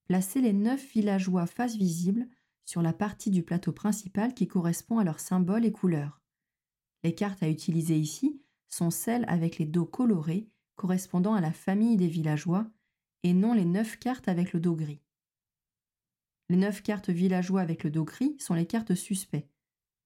Placez 0.06 0.42
les 0.42 0.54
neuf 0.54 0.92
villageois 0.94 1.46
face 1.46 1.76
visible 1.76 2.28
sur 2.66 2.82
la 2.82 2.94
partie 2.94 3.30
du 3.30 3.44
plateau 3.44 3.74
principal 3.74 4.34
qui 4.34 4.48
correspond 4.48 5.00
à 5.00 5.04
leurs 5.04 5.20
symboles 5.20 5.66
et 5.66 5.72
couleurs. 5.72 6.22
Les 7.04 7.14
cartes 7.14 7.44
à 7.44 7.50
utiliser 7.50 7.98
ici 7.98 8.42
sont 8.70 8.90
celles 8.90 9.26
avec 9.28 9.58
les 9.58 9.66
dos 9.66 9.86
colorés 9.86 10.50
correspondant 10.78 11.34
à 11.34 11.42
la 11.42 11.52
famille 11.52 11.98
des 11.98 12.08
villageois 12.08 12.66
et 13.24 13.34
non 13.34 13.54
les 13.54 13.66
neuf 13.66 14.00
cartes 14.00 14.30
avec 14.30 14.54
le 14.54 14.62
dos 14.62 14.76
gris. 14.76 15.02
Les 16.50 16.56
neuf 16.56 16.82
cartes 16.82 17.10
villageois 17.10 17.60
avec 17.60 17.84
le 17.84 17.92
dos 17.92 18.06
gris 18.06 18.38
sont 18.40 18.54
les 18.54 18.66
cartes 18.66 18.96
suspects. 18.96 19.50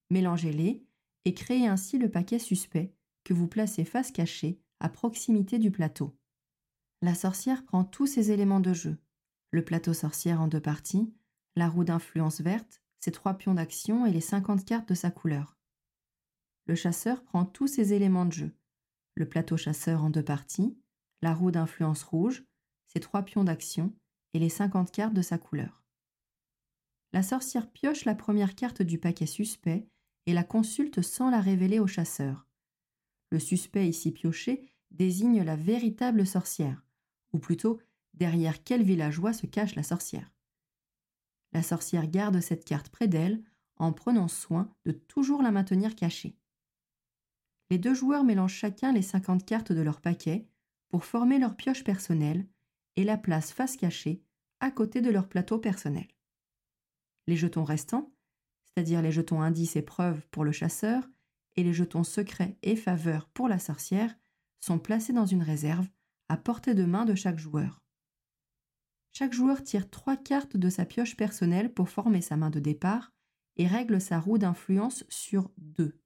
Mélangez-les 0.10 0.84
et 1.25 1.34
créez 1.36 1.68
ainsi 1.68 2.00
le 2.00 2.10
paquet 2.10 2.40
suspect 2.40 2.96
que 3.24 3.36
vous 3.36 3.48
placez 3.48 3.86
face 3.86 4.12
cachée 4.12 4.60
à 4.80 4.90
proximité 4.90 5.60
du 5.60 5.70
plateau. 5.70 6.18
La 7.04 7.13
sorcière 7.13 7.63
prend 7.63 7.84
tous 7.84 8.08
ces 8.08 8.32
éléments 8.32 8.60
de 8.60 8.74
jeu. 8.74 8.98
Le 9.51 9.63
plateau 9.63 9.94
sorcière 9.94 10.42
en 10.42 10.48
deux 10.48 10.62
parties, 10.62 11.13
la 11.56 11.70
roue 11.70 11.84
d'influence 11.84 12.42
verte, 12.42 12.82
ses 13.00 13.12
trois 13.12 13.36
pions 13.36 13.54
d'action 13.54 14.06
et 14.06 14.12
les 14.12 14.22
50 14.22 14.66
cartes 14.66 14.90
de 14.90 14.96
sa 14.96 15.12
couleur. 15.12 15.58
Le 16.66 16.75
chasseur 16.75 17.24
prend 17.24 17.46
tous 17.46 17.68
ces 17.68 17.94
éléments 17.94 18.25
de 18.25 18.32
jeu. 18.32 18.56
Le 19.15 19.27
plateau 19.27 19.58
chasseur 19.58 20.03
en 20.03 20.10
deux 20.10 20.24
parties, 20.24 20.77
la 21.22 21.34
roue 21.34 21.51
d'influence 21.51 22.03
rouge, 22.03 22.44
ses 22.88 23.00
trois 23.00 23.24
pions 23.24 23.44
d'action 23.44 23.94
et 24.34 24.39
les 24.39 24.50
50 24.50 24.91
cartes 24.91 25.13
de 25.13 25.22
sa 25.22 25.38
couleur. 25.38 25.84
La 27.13 27.24
sorcière 27.24 27.70
pioche 27.70 28.06
la 28.06 28.15
première 28.15 28.56
carte 28.56 28.82
du 28.82 28.98
paquet 28.98 29.25
suspect 29.25 29.88
et 30.25 30.34
la 30.34 30.44
consulte 30.44 31.01
sans 31.01 31.30
la 31.30 31.41
révéler 31.41 31.80
au 31.80 31.88
chasseur. 31.88 32.48
Le 33.32 33.39
suspect 33.39 33.88
ici 33.88 34.12
pioché 34.12 34.65
désigne 34.91 35.44
la 35.44 35.56
véritable 35.56 36.25
sorcière, 36.25 36.86
ou 37.34 37.39
plutôt 37.39 37.80
derrière 38.13 38.63
quel 38.63 38.84
villageois 38.84 39.34
se 39.34 39.46
cache 39.46 39.75
la 39.75 39.84
sorcière. 39.84 40.32
La 41.53 41.63
sorcière 41.63 42.08
garde 42.08 42.39
cette 42.39 42.65
carte 42.65 42.89
près 42.89 43.08
d'elle 43.08 43.44
en 43.77 43.94
prenant 43.94 44.27
soin 44.27 44.74
de 44.86 44.91
toujours 44.91 45.41
la 45.41 45.51
maintenir 45.51 45.96
cachée. 45.96 46.38
Les 47.72 47.78
deux 47.78 47.94
joueurs 47.94 48.25
mélangent 48.25 48.54
chacun 48.54 48.92
les 48.92 49.01
50 49.01 49.46
cartes 49.46 49.72
de 49.72 49.80
leur 49.80 50.01
paquet 50.01 50.46
pour 50.90 51.06
former 51.06 51.40
leur 51.40 51.56
pioche 51.56 51.86
personnelle 51.86 52.46
et 52.98 53.06
la 53.06 53.18
place 53.18 53.54
face 53.54 53.78
cachée 53.78 54.22
à 54.60 54.72
côté 54.72 55.00
de 55.00 55.10
leur 55.10 55.30
plateau 55.30 55.58
personnel. 55.58 56.10
Les 57.28 57.38
jetons 57.38 57.63
restants, 57.63 58.12
c'est-à-dire 58.66 59.01
les 59.01 59.13
jetons 59.13 59.42
indices 59.42 59.78
et 59.78 59.82
preuves 59.82 60.28
pour 60.32 60.44
le 60.44 60.51
chasseur, 60.51 61.10
et 61.56 61.63
les 61.63 61.72
jetons 61.72 62.04
secrets 62.04 62.58
et 62.62 62.75
faveurs 62.75 63.30
pour 63.30 63.48
la 63.48 63.58
sorcière, 63.58 64.13
sont 64.60 64.78
placés 64.78 65.13
dans 65.13 65.25
une 65.25 65.42
réserve 65.42 65.88
à 66.28 66.36
portée 66.36 66.74
de 66.74 66.84
main 66.84 67.06
de 67.06 67.16
chaque 67.16 67.40
joueur. 67.40 67.82
Chaque 69.13 69.32
joueur 69.32 69.63
tire 69.63 69.90
trois 69.90 70.18
cartes 70.18 70.58
de 70.58 70.70
sa 70.70 70.84
pioche 70.84 71.16
personnelle 71.16 71.74
pour 71.74 71.88
former 71.88 72.20
sa 72.20 72.36
main 72.36 72.50
de 72.50 72.60
départ 72.60 73.13
et 73.56 73.66
règle 73.66 74.01
sa 74.01 74.20
roue 74.20 74.38
d'influence 74.38 75.06
sur 75.08 75.51
deux. 75.58 76.00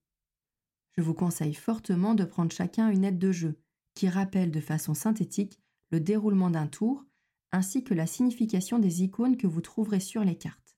Je 0.98 1.04
vous 1.04 1.14
conseille 1.14 1.54
fortement 1.54 2.16
de 2.16 2.24
prendre 2.24 2.52
chacun 2.52 2.90
une 2.90 3.04
aide 3.04 3.20
de 3.20 3.32
jeu 3.32 3.60
qui 3.96 4.10
rappelle 4.10 4.52
de 4.52 4.62
façon 4.62 4.94
synthétique 4.94 5.60
le 5.92 6.00
déroulement 6.00 6.50
d'un 6.50 6.68
tour 6.68 7.06
ainsi 7.52 7.84
que 7.84 7.94
la 7.94 8.08
signification 8.08 8.80
des 8.80 9.04
icônes 9.04 9.38
que 9.38 9.48
vous 9.48 9.62
trouverez 9.62 10.00
sur 10.00 10.24
les 10.24 10.38
cartes. 10.38 10.78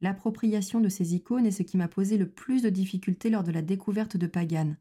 L'appropriation 0.00 0.80
de 0.80 0.88
ces 0.88 1.14
icônes 1.14 1.44
est 1.44 1.50
ce 1.50 1.62
qui 1.62 1.76
m'a 1.76 1.88
posé 1.88 2.16
le 2.16 2.30
plus 2.30 2.62
de 2.62 2.70
difficultés 2.70 3.28
lors 3.28 3.44
de 3.44 3.52
la 3.52 3.60
découverte 3.60 4.16
de 4.16 4.26
Pagan, 4.26 4.76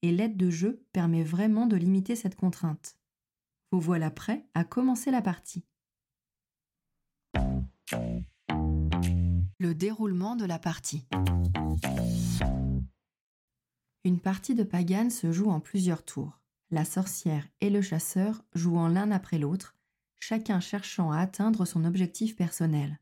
et 0.00 0.12
l'aide 0.12 0.38
de 0.38 0.48
jeu 0.48 0.82
permet 0.92 1.22
vraiment 1.22 1.66
de 1.66 1.76
limiter 1.76 2.16
cette 2.16 2.36
contrainte. 2.36 2.96
Vous 3.70 3.80
voilà 3.80 4.10
prêt 4.10 4.46
à 4.54 4.64
commencer 4.64 5.10
la 5.10 5.20
partie. 5.20 5.64
Le 9.58 9.74
déroulement 9.74 10.36
de 10.36 10.46
la 10.46 10.58
partie. 10.58 11.06
Une 14.04 14.18
partie 14.18 14.56
de 14.56 14.64
Pagan 14.64 15.10
se 15.10 15.30
joue 15.30 15.50
en 15.50 15.60
plusieurs 15.60 16.04
tours. 16.04 16.40
La 16.70 16.84
sorcière 16.84 17.46
et 17.60 17.70
le 17.70 17.82
chasseur 17.82 18.42
jouant 18.52 18.88
l'un 18.88 19.12
après 19.12 19.38
l'autre, 19.38 19.76
chacun 20.18 20.58
cherchant 20.58 21.12
à 21.12 21.18
atteindre 21.18 21.64
son 21.64 21.84
objectif 21.84 22.34
personnel. 22.34 22.98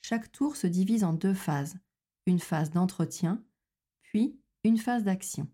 Chaque 0.00 0.30
tour 0.30 0.54
se 0.54 0.68
divise 0.68 1.02
en 1.02 1.12
deux 1.12 1.34
phases, 1.34 1.78
une 2.26 2.38
phase 2.38 2.70
d'entretien, 2.70 3.42
puis 4.02 4.38
une 4.62 4.78
phase 4.78 5.02
d'action. 5.02 5.48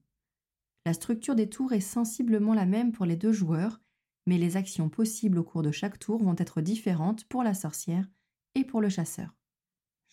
La 0.85 0.93
structure 0.93 1.35
des 1.35 1.49
tours 1.49 1.73
est 1.73 1.81
sensiblement 1.81 2.53
la 2.53 2.67
même 2.67 2.93
pour 2.93 3.07
les 3.07 3.17
deux 3.17 3.33
joueurs, 3.33 3.81
mais 4.27 4.37
les 4.37 4.59
actions 4.59 4.91
possibles 4.91 5.39
au 5.39 5.45
cours 5.45 5.63
de 5.63 5.71
chaque 5.71 5.99
tour 5.99 6.23
vont 6.23 6.37
être 6.37 6.61
différentes 6.61 7.25
pour 7.25 7.43
la 7.43 7.55
sorcière 7.55 8.07
et 8.55 8.65
pour 8.65 8.83
le 8.83 8.91
chasseur. 8.91 9.38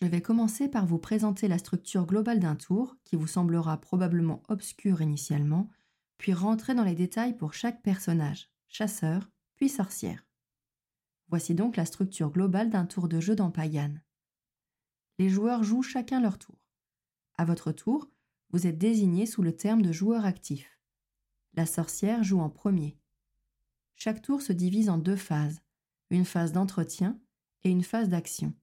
Je 0.02 0.08
vais 0.08 0.22
commencer 0.22 0.68
par 0.68 0.86
vous 0.86 0.98
présenter 0.98 1.48
la 1.48 1.58
structure 1.58 2.06
globale 2.06 2.40
d'un 2.40 2.56
tour, 2.56 2.96
qui 3.04 3.16
vous 3.16 3.28
semblera 3.28 3.80
probablement 3.80 4.44
obscure 4.50 5.02
initialement, 5.02 5.70
puis 6.18 6.34
rentrer 6.34 6.76
dans 6.76 6.84
les 6.84 6.96
détails 6.96 7.36
pour 7.36 7.54
chaque 7.54 7.82
personnage, 7.82 8.50
chasseur, 8.68 9.30
puis 9.56 9.70
sorcière. 9.70 10.26
Voici 11.30 11.56
donc 11.56 11.78
la 11.78 11.86
structure 11.86 12.32
globale 12.32 12.70
d'un 12.70 12.86
tour 12.86 13.08
de 13.08 13.20
jeu 13.20 13.36
dans 13.36 13.52
Pagan 13.52 13.96
les 15.18 15.30
joueurs 15.30 15.64
jouent 15.64 15.84
chacun 15.84 16.20
leur 16.20 16.38
tour. 16.38 16.58
À 17.38 17.46
votre 17.46 17.72
tour, 17.72 18.10
vous 18.52 18.68
êtes 18.68 18.78
désigné 18.78 19.26
sous 19.26 19.42
le 19.42 19.56
terme 19.56 19.82
de 19.82 19.92
joueur 19.92 20.26
actif. 20.26 20.80
La 21.54 21.66
sorcière 21.66 22.24
joue 22.24 22.40
en 22.40 22.50
premier. 22.50 22.98
Chaque 23.96 24.22
tour 24.22 24.42
se 24.42 24.54
divise 24.54 24.90
en 24.90 24.98
deux 24.98 25.16
phases, 25.16 25.62
une 26.10 26.26
phase 26.26 26.52
d'entretien 26.52 27.20
et 27.64 27.70
une 27.70 27.84
phase 27.84 28.10
d'action. 28.10 28.54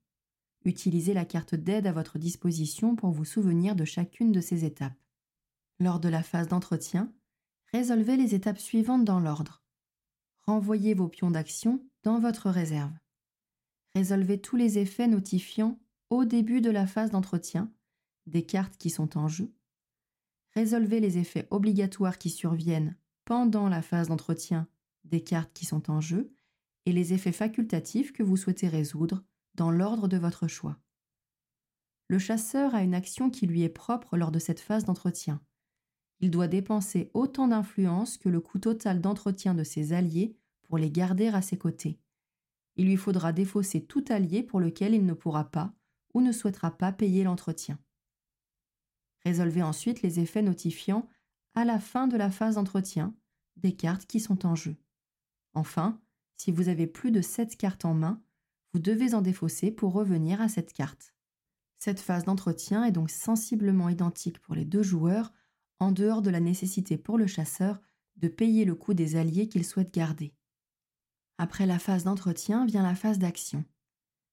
Utilisez 0.65 1.15
la 1.15 1.25
carte 1.25 1.55
d'aide 1.55 1.87
à 1.87 1.93
votre 1.93 2.19
disposition 2.19 2.95
pour 2.95 3.11
vous 3.11 3.25
souvenir 3.25 3.75
de 3.75 3.85
chacune 3.85 4.33
de 4.33 4.41
ces 4.41 4.65
étapes. 4.65 4.99
Lors 5.81 5.99
de 5.99 6.09
la 6.09 6.23
phase 6.23 6.49
d'entretien, 6.49 7.13
résolvez 7.73 8.17
les 8.17 8.35
étapes 8.35 8.59
suivantes 8.59 9.05
dans 9.05 9.19
l'ordre. 9.19 9.63
Renvoyez 10.47 10.95
vos 10.95 11.09
pions 11.09 11.31
d'action 11.31 11.85
dans 12.05 12.21
votre 12.21 12.51
réserve. 12.51 12.93
Résolvez 13.95 14.41
tous 14.41 14.57
les 14.57 14.79
effets 14.79 15.09
notifiant 15.09 15.79
au 16.11 16.25
début 16.25 16.61
de 16.61 16.71
la 16.71 16.87
phase 16.87 17.11
d'entretien 17.11 17.73
des 18.27 18.45
cartes 18.45 18.77
qui 18.77 18.91
sont 18.91 19.19
en 19.19 19.29
jeu, 19.29 19.53
résolvez 20.55 21.01
les 21.01 21.19
effets 21.19 21.47
obligatoires 21.51 22.19
qui 22.19 22.31
surviennent 22.31 22.97
pendant 23.25 23.69
la 23.69 23.83
phase 23.83 24.09
d'entretien 24.09 24.69
des 25.05 25.23
cartes 25.23 25.53
qui 25.53 25.65
sont 25.65 25.91
en 25.91 26.01
jeu 26.01 26.33
et 26.87 26.93
les 26.93 27.13
effets 27.13 27.33
facultatifs 27.33 28.13
que 28.13 28.23
vous 28.23 28.37
souhaitez 28.37 28.69
résoudre 28.69 29.25
dans 29.55 29.71
l'ordre 29.71 30.09
de 30.09 30.17
votre 30.17 30.49
choix. 30.49 30.79
Le 32.09 32.19
chasseur 32.19 32.75
a 32.75 32.83
une 32.83 32.95
action 32.95 33.31
qui 33.31 33.47
lui 33.47 33.63
est 33.63 33.69
propre 33.69 34.17
lors 34.17 34.31
de 34.31 34.39
cette 34.39 34.61
phase 34.61 34.85
d'entretien. 34.85 35.41
Il 36.21 36.31
doit 36.31 36.49
dépenser 36.49 37.11
autant 37.15 37.49
d'influence 37.49 38.17
que 38.19 38.29
le 38.29 38.41
coût 38.41 38.59
total 38.59 39.01
d'entretien 39.01 39.55
de 39.55 39.65
ses 39.65 39.93
alliés 39.93 40.37
pour 40.63 40.79
les 40.79 40.91
garder 40.91 41.29
à 41.29 41.43
ses 41.43 41.59
côtés. 41.59 41.99
Il 42.77 42.87
lui 42.87 42.97
faudra 42.97 43.33
défausser 43.33 43.85
tout 43.85 44.05
allié 44.09 44.43
pour 44.43 44.61
lequel 44.61 44.95
il 44.95 45.05
ne 45.05 45.15
pourra 45.15 45.51
pas, 45.51 45.75
ou 46.15 46.21
ne 46.21 46.33
souhaitera 46.33 46.71
pas 46.71 46.93
payer 46.93 47.25
l'entretien. 47.25 47.79
Résolvez 49.25 49.63
ensuite 49.63 50.03
les 50.03 50.21
effets 50.21 50.43
notifiant, 50.43 51.09
à 51.55 51.65
la 51.65 51.79
fin 51.79 52.09
de 52.09 52.17
la 52.17 52.31
phase 52.31 52.55
d'entretien, 52.55 53.15
des 53.57 53.75
cartes 53.75 54.07
qui 54.07 54.21
sont 54.21 54.47
en 54.47 54.55
jeu. 54.55 54.77
Enfin, 55.55 56.01
si 56.37 56.51
vous 56.51 56.69
avez 56.69 56.87
plus 56.87 57.11
de 57.11 57.21
7 57.21 57.57
cartes 57.57 57.85
en 57.85 57.95
main, 57.95 58.23
vous 58.73 58.81
devez 58.81 59.15
en 59.15 59.23
défausser 59.23 59.71
pour 59.71 59.93
revenir 59.93 60.41
à 60.41 60.49
cette 60.49 60.73
carte. 60.73 61.15
Cette 61.79 62.01
phase 62.01 62.25
d'entretien 62.25 62.85
est 62.85 62.93
donc 62.93 63.11
sensiblement 63.11 63.89
identique 63.89 64.39
pour 64.39 64.55
les 64.55 64.65
deux 64.65 64.83
joueurs, 64.83 65.33
en 65.79 65.93
dehors 65.93 66.23
de 66.23 66.31
la 66.31 66.41
nécessité 66.41 66.97
pour 66.97 67.19
le 67.19 67.27
chasseur 67.27 67.81
de 68.17 68.29
payer 68.29 68.65
le 68.65 68.75
coût 68.75 68.95
des 68.95 69.17
alliés 69.17 69.49
qu'il 69.49 69.65
souhaite 69.65 69.93
garder. 69.93 70.33
Après 71.39 71.67
la 71.67 71.79
phase 71.79 72.05
d'entretien 72.05 72.67
vient 72.67 72.83
la 72.83 72.95
phase 72.95 73.19
d'action. 73.19 73.65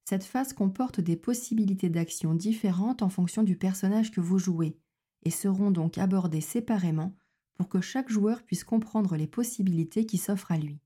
Cette 0.05 0.23
phase 0.23 0.53
comporte 0.53 1.01
des 1.01 1.15
possibilités 1.15 1.89
d'action 1.89 2.33
différentes 2.33 3.01
en 3.01 3.09
fonction 3.09 3.43
du 3.43 3.57
personnage 3.57 4.11
que 4.11 4.21
vous 4.21 4.37
jouez, 4.37 4.77
et 5.23 5.31
seront 5.31 5.71
donc 5.71 5.97
abordées 5.97 6.41
séparément 6.41 7.15
pour 7.55 7.67
que 7.67 7.81
chaque 7.81 8.09
joueur 8.09 8.43
puisse 8.43 8.63
comprendre 8.63 9.15
les 9.15 9.27
possibilités 9.27 10.05
qui 10.05 10.17
s'offrent 10.17 10.51
à 10.51 10.57
lui. 10.57 10.79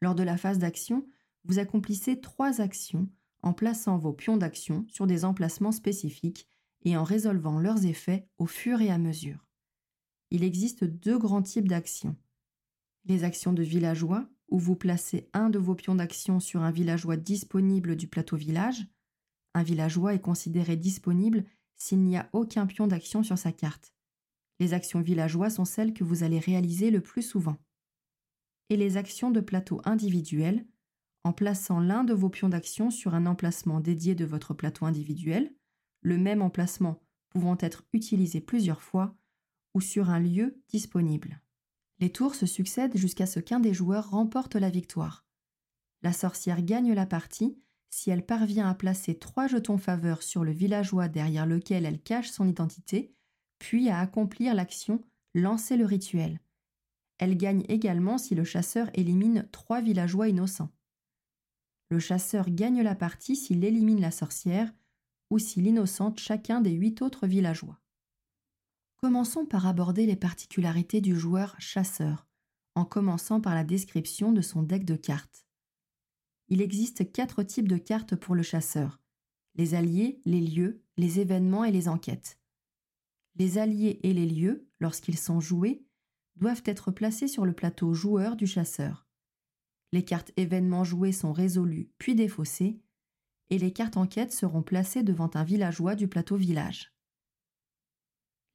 Lors 0.00 0.14
de 0.14 0.22
la 0.22 0.36
phase 0.36 0.58
d'action, 0.58 1.08
vous 1.48 1.58
accomplissez 1.58 2.20
trois 2.20 2.60
actions 2.60 3.08
en 3.42 3.52
plaçant 3.52 3.96
vos 3.96 4.12
pions 4.12 4.36
d'action 4.36 4.84
sur 4.88 5.06
des 5.06 5.24
emplacements 5.24 5.72
spécifiques 5.72 6.46
et 6.84 6.96
en 6.96 7.04
résolvant 7.04 7.58
leurs 7.58 7.86
effets 7.86 8.28
au 8.36 8.46
fur 8.46 8.80
et 8.80 8.90
à 8.90 8.98
mesure. 8.98 9.46
Il 10.30 10.44
existe 10.44 10.84
deux 10.84 11.18
grands 11.18 11.42
types 11.42 11.68
d'actions. 11.68 12.16
Les 13.06 13.24
actions 13.24 13.52
de 13.52 13.62
villageois, 13.62 14.28
où 14.50 14.58
vous 14.58 14.76
placez 14.76 15.28
un 15.32 15.50
de 15.50 15.58
vos 15.58 15.74
pions 15.74 15.94
d'action 15.94 16.40
sur 16.40 16.62
un 16.62 16.70
villageois 16.70 17.16
disponible 17.16 17.96
du 17.96 18.08
plateau 18.08 18.36
village. 18.36 18.86
Un 19.54 19.62
villageois 19.62 20.14
est 20.14 20.20
considéré 20.20 20.76
disponible 20.76 21.44
s'il 21.76 22.00
n'y 22.00 22.16
a 22.16 22.28
aucun 22.32 22.66
pion 22.66 22.86
d'action 22.86 23.22
sur 23.22 23.38
sa 23.38 23.52
carte. 23.52 23.94
Les 24.58 24.74
actions 24.74 25.00
villageois 25.00 25.50
sont 25.50 25.64
celles 25.64 25.94
que 25.94 26.04
vous 26.04 26.22
allez 26.24 26.38
réaliser 26.38 26.90
le 26.90 27.00
plus 27.00 27.22
souvent. 27.22 27.56
Et 28.68 28.76
les 28.76 28.96
actions 28.96 29.30
de 29.30 29.40
plateau 29.40 29.80
individuel, 29.84 30.66
en 31.28 31.32
plaçant 31.34 31.78
l'un 31.78 32.04
de 32.04 32.14
vos 32.14 32.30
pions 32.30 32.48
d'action 32.48 32.90
sur 32.90 33.14
un 33.14 33.26
emplacement 33.26 33.80
dédié 33.80 34.14
de 34.14 34.24
votre 34.24 34.54
plateau 34.54 34.86
individuel, 34.86 35.54
le 36.00 36.16
même 36.16 36.40
emplacement 36.40 37.02
pouvant 37.28 37.58
être 37.60 37.84
utilisé 37.92 38.40
plusieurs 38.40 38.80
fois, 38.80 39.14
ou 39.74 39.82
sur 39.82 40.08
un 40.08 40.20
lieu 40.20 40.62
disponible. 40.70 41.42
Les 41.98 42.10
tours 42.10 42.34
se 42.34 42.46
succèdent 42.46 42.96
jusqu'à 42.96 43.26
ce 43.26 43.40
qu'un 43.40 43.60
des 43.60 43.74
joueurs 43.74 44.08
remporte 44.08 44.56
la 44.56 44.70
victoire. 44.70 45.26
La 46.00 46.14
sorcière 46.14 46.62
gagne 46.62 46.94
la 46.94 47.04
partie 47.04 47.58
si 47.90 48.08
elle 48.08 48.24
parvient 48.24 48.70
à 48.70 48.74
placer 48.74 49.18
trois 49.18 49.48
jetons 49.48 49.76
faveurs 49.76 50.22
sur 50.22 50.44
le 50.44 50.52
villageois 50.52 51.08
derrière 51.08 51.44
lequel 51.44 51.84
elle 51.84 52.00
cache 52.00 52.30
son 52.30 52.48
identité, 52.48 53.12
puis 53.58 53.90
à 53.90 54.00
accomplir 54.00 54.54
l'action 54.54 55.02
lancer 55.34 55.76
le 55.76 55.84
rituel. 55.84 56.40
Elle 57.18 57.36
gagne 57.36 57.66
également 57.68 58.16
si 58.16 58.34
le 58.34 58.44
chasseur 58.44 58.88
élimine 58.94 59.46
trois 59.52 59.82
villageois 59.82 60.28
innocents. 60.28 60.70
Le 61.90 61.98
chasseur 61.98 62.50
gagne 62.50 62.82
la 62.82 62.94
partie 62.94 63.36
s'il 63.36 63.64
élimine 63.64 64.00
la 64.00 64.10
sorcière 64.10 64.72
ou 65.30 65.38
s'il 65.38 65.66
innocente 65.66 66.18
chacun 66.18 66.60
des 66.60 66.72
huit 66.72 67.02
autres 67.02 67.26
villageois. 67.26 67.80
Commençons 68.96 69.46
par 69.46 69.66
aborder 69.66 70.06
les 70.06 70.16
particularités 70.16 71.00
du 71.00 71.18
joueur 71.18 71.54
chasseur, 71.58 72.26
en 72.74 72.84
commençant 72.84 73.40
par 73.40 73.54
la 73.54 73.64
description 73.64 74.32
de 74.32 74.40
son 74.40 74.62
deck 74.62 74.84
de 74.84 74.96
cartes. 74.96 75.46
Il 76.48 76.60
existe 76.62 77.12
quatre 77.12 77.42
types 77.42 77.68
de 77.68 77.76
cartes 77.76 78.16
pour 78.16 78.34
le 78.34 78.42
chasseur 78.42 79.00
les 79.58 79.74
alliés, 79.74 80.22
les 80.24 80.40
lieux, 80.40 80.84
les 80.96 81.18
événements 81.18 81.64
et 81.64 81.72
les 81.72 81.88
enquêtes. 81.88 82.38
Les 83.34 83.58
alliés 83.58 83.98
et 84.04 84.14
les 84.14 84.26
lieux, 84.26 84.68
lorsqu'ils 84.78 85.18
sont 85.18 85.40
joués, 85.40 85.84
doivent 86.36 86.62
être 86.64 86.92
placés 86.92 87.26
sur 87.26 87.44
le 87.44 87.52
plateau 87.52 87.92
joueur 87.92 88.36
du 88.36 88.46
chasseur. 88.46 89.07
Les 89.92 90.04
cartes 90.04 90.32
événements 90.36 90.84
jouées 90.84 91.12
sont 91.12 91.32
résolues 91.32 91.90
puis 91.98 92.14
défaussées, 92.14 92.80
et 93.50 93.58
les 93.58 93.72
cartes 93.72 93.96
enquêtes 93.96 94.32
seront 94.32 94.62
placées 94.62 95.02
devant 95.02 95.30
un 95.34 95.44
villageois 95.44 95.94
du 95.94 96.08
plateau 96.08 96.36
village. 96.36 96.92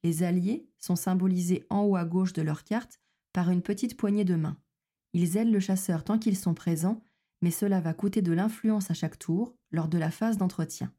Les 0.04 0.22
alliés 0.22 0.68
sont 0.78 0.96
symbolisés 0.96 1.64
en 1.70 1.82
haut 1.82 1.96
à 1.96 2.04
gauche 2.04 2.32
de 2.32 2.42
leur 2.42 2.62
carte 2.62 3.00
par 3.32 3.50
une 3.50 3.62
petite 3.62 3.96
poignée 3.96 4.24
de 4.24 4.36
main. 4.36 4.56
Ils 5.14 5.36
aident 5.36 5.52
le 5.52 5.60
chasseur 5.60 6.04
tant 6.04 6.18
qu'ils 6.18 6.36
sont 6.36 6.54
présents, 6.54 7.02
mais 7.40 7.50
cela 7.50 7.80
va 7.80 7.94
coûter 7.94 8.22
de 8.22 8.32
l'influence 8.32 8.90
à 8.90 8.94
chaque 8.94 9.18
tour 9.18 9.56
lors 9.70 9.88
de 9.88 9.98
la 9.98 10.10
phase 10.10 10.36
d'entretien. 10.36 10.92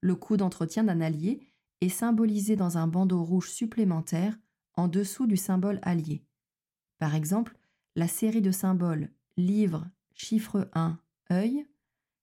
Le 0.00 0.16
coût 0.16 0.36
d'entretien 0.36 0.82
d'un 0.82 1.00
allié 1.00 1.46
est 1.80 1.88
symbolisé 1.88 2.56
dans 2.56 2.78
un 2.78 2.88
bandeau 2.88 3.22
rouge 3.22 3.50
supplémentaire 3.50 4.36
en 4.74 4.88
dessous 4.88 5.26
du 5.26 5.36
symbole 5.36 5.78
allié. 5.82 6.24
Par 6.98 7.14
exemple, 7.14 7.56
la 7.96 8.08
série 8.08 8.42
de 8.42 8.50
symboles 8.50 9.10
livre, 9.36 9.88
chiffre 10.14 10.68
1, 10.74 10.98
œil 11.30 11.66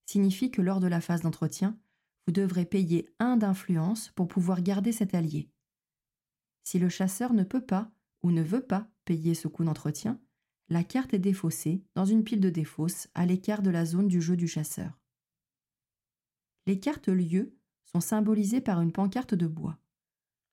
signifie 0.05 0.51
que 0.51 0.61
lors 0.61 0.79
de 0.79 0.87
la 0.87 1.01
phase 1.01 1.21
d'entretien, 1.21 1.77
vous 2.25 2.33
devrez 2.33 2.65
payer 2.65 3.09
1 3.19 3.37
d'influence 3.37 4.09
pour 4.09 4.27
pouvoir 4.27 4.61
garder 4.61 4.91
cet 4.91 5.13
allié. 5.13 5.49
Si 6.63 6.79
le 6.79 6.89
chasseur 6.89 7.33
ne 7.33 7.43
peut 7.43 7.65
pas 7.65 7.91
ou 8.21 8.31
ne 8.31 8.43
veut 8.43 8.65
pas 8.65 8.87
payer 9.05 9.33
ce 9.33 9.47
coût 9.47 9.63
d'entretien, 9.63 10.19
la 10.69 10.83
carte 10.83 11.13
est 11.13 11.19
défaussée 11.19 11.83
dans 11.95 12.05
une 12.05 12.23
pile 12.23 12.41
de 12.41 12.49
défausse 12.49 13.07
à 13.15 13.25
l'écart 13.25 13.63
de 13.63 13.71
la 13.71 13.85
zone 13.85 14.07
du 14.07 14.21
jeu 14.21 14.37
du 14.37 14.47
chasseur. 14.47 14.99
Les 16.67 16.79
cartes 16.79 17.07
lieux 17.07 17.57
sont 17.85 18.01
symbolisées 18.01 18.61
par 18.61 18.81
une 18.81 18.91
pancarte 18.91 19.33
de 19.33 19.47
bois. 19.47 19.79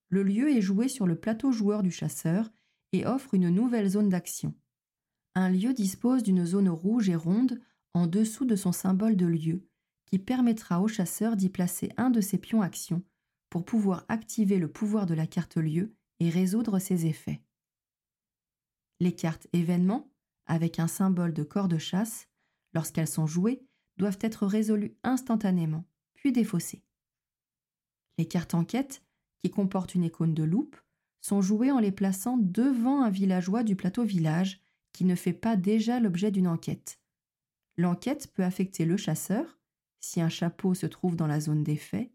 Le 0.09 0.23
lieu 0.23 0.49
est 0.57 0.63
joué 0.63 0.89
sur 0.89 1.07
le 1.07 1.21
plateau 1.21 1.53
joueur 1.53 1.83
du 1.83 1.91
chasseur 1.91 2.51
et 2.93 3.05
offre 3.05 3.35
une 3.35 3.51
nouvelle 3.51 3.91
zone 3.91 4.09
d'action. 4.09 4.55
Un 5.37 5.51
lieu 5.51 5.75
dispose 5.75 6.23
d'une 6.23 6.47
zone 6.47 6.71
rouge 6.71 7.11
et 7.11 7.15
ronde 7.15 7.61
en 7.93 8.07
dessous 8.07 8.47
de 8.47 8.57
son 8.57 8.73
symbole 8.73 9.17
de 9.17 9.27
lieu 9.27 9.69
qui 10.07 10.19
permettra 10.19 10.81
au 10.81 10.89
chasseur 10.89 11.37
d'y 11.37 11.51
placer 11.51 11.91
un 11.99 12.09
de 12.09 12.23
ses 12.23 12.39
pions 12.39 12.63
actions 12.63 13.03
pour 13.51 13.67
pouvoir 13.67 14.07
activer 14.09 14.59
le 14.59 14.73
pouvoir 14.73 15.05
de 15.05 15.13
la 15.13 15.27
carte 15.27 15.59
lieu 15.59 15.95
et 16.21 16.31
résoudre 16.31 16.79
ses 16.79 17.05
effets. 17.05 17.43
Les 18.99 19.15
cartes 19.15 19.47
événements, 19.53 20.11
avec 20.47 20.79
un 20.79 20.89
symbole 20.89 21.35
de 21.35 21.43
corps 21.43 21.69
de 21.69 21.77
chasse, 21.77 22.29
lorsqu'elles 22.73 23.07
sont 23.07 23.27
jouées, 23.27 23.63
doivent 23.99 24.19
être 24.23 24.47
résolues 24.47 24.97
instantanément, 25.03 25.85
puis 26.15 26.33
défaussées. 26.33 26.83
Les 28.17 28.27
cartes 28.27 28.55
enquête, 28.55 29.05
qui 29.43 29.51
comportent 29.51 29.95
une 29.95 30.05
icône 30.05 30.33
de 30.33 30.45
loupe, 30.45 30.81
sont 31.21 31.43
jouées 31.43 31.73
en 31.73 31.79
les 31.79 31.93
plaçant 31.93 32.39
devant 32.39 33.03
un 33.03 33.11
villageois 33.11 33.65
du 33.65 33.77
plateau 33.77 34.03
village 34.03 34.63
qui 34.97 35.05
ne 35.05 35.15
fait 35.15 35.35
pas 35.35 35.57
déjà 35.57 36.01
l'objet 36.01 36.31
d'une 36.31 36.49
enquête. 36.49 36.99
L'enquête 37.77 38.33
peut 38.33 38.43
affecter 38.43 38.87
le 38.87 38.97
chasseur, 38.97 39.59
si 40.01 40.23
un 40.23 40.31
chapeau 40.31 40.73
se 40.73 40.87
trouve 40.87 41.17
dans 41.17 41.27
la 41.27 41.39
zone 41.39 41.63
d'effet, 41.63 42.15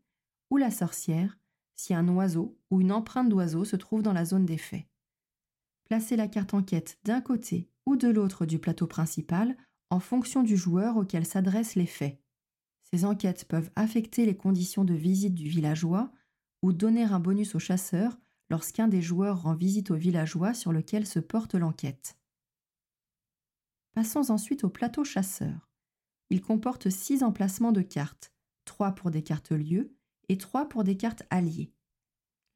ou 0.50 0.58
la 0.58 0.72
sorcière, 0.72 1.38
si 1.76 1.94
un 1.94 2.08
oiseau 2.08 2.58
ou 2.72 2.82
une 2.82 2.92
empreinte 2.92 3.30
d'oiseau 3.30 3.66
se 3.66 3.76
trouve 3.76 4.02
dans 4.02 4.14
la 4.14 4.26
zone 4.26 4.48
d'effet. 4.48 4.88
Placez 5.84 6.16
la 6.16 6.28
carte 6.28 6.56
enquête 6.56 6.98
d'un 7.04 7.22
côté 7.22 7.70
ou 7.86 7.98
de 7.98 8.08
l'autre 8.08 8.48
du 8.48 8.58
plateau 8.58 8.88
principal 8.88 9.56
en 9.92 10.00
fonction 10.00 10.42
du 10.42 10.58
joueur 10.58 10.98
auquel 10.98 11.28
s'adresse 11.28 11.76
l'effet. 11.76 12.20
Ces 12.92 13.06
enquêtes 13.06 13.46
peuvent 13.46 13.70
affecter 13.76 14.26
les 14.26 14.36
conditions 14.36 14.86
de 14.86 14.96
visite 14.96 15.36
du 15.36 15.48
villageois 15.48 16.12
ou 16.64 16.74
donner 16.74 17.04
un 17.04 17.20
bonus 17.20 17.54
au 17.54 17.60
chasseur 17.60 18.18
lorsqu'un 18.50 18.88
des 18.88 19.04
joueurs 19.04 19.44
rend 19.44 19.54
visite 19.54 19.92
au 19.92 19.96
villageois 19.96 20.56
sur 20.56 20.72
lequel 20.72 21.06
se 21.06 21.20
porte 21.20 21.54
l'enquête. 21.54 22.18
Passons 23.94 24.32
ensuite 24.32 24.64
au 24.64 24.70
plateau 24.70 25.04
chasseur. 25.04 25.70
Il 26.30 26.42
comporte 26.42 26.90
six 26.90 27.24
emplacements 27.24 27.74
de 27.74 27.82
cartes, 27.82 28.34
trois 28.64 28.94
pour 28.94 29.12
des 29.12 29.22
cartes 29.22 29.52
lieux 29.52 29.94
et 30.30 30.38
trois 30.38 30.70
pour 30.70 30.86
des 30.86 30.96
cartes 30.96 31.24
alliées. 31.30 31.74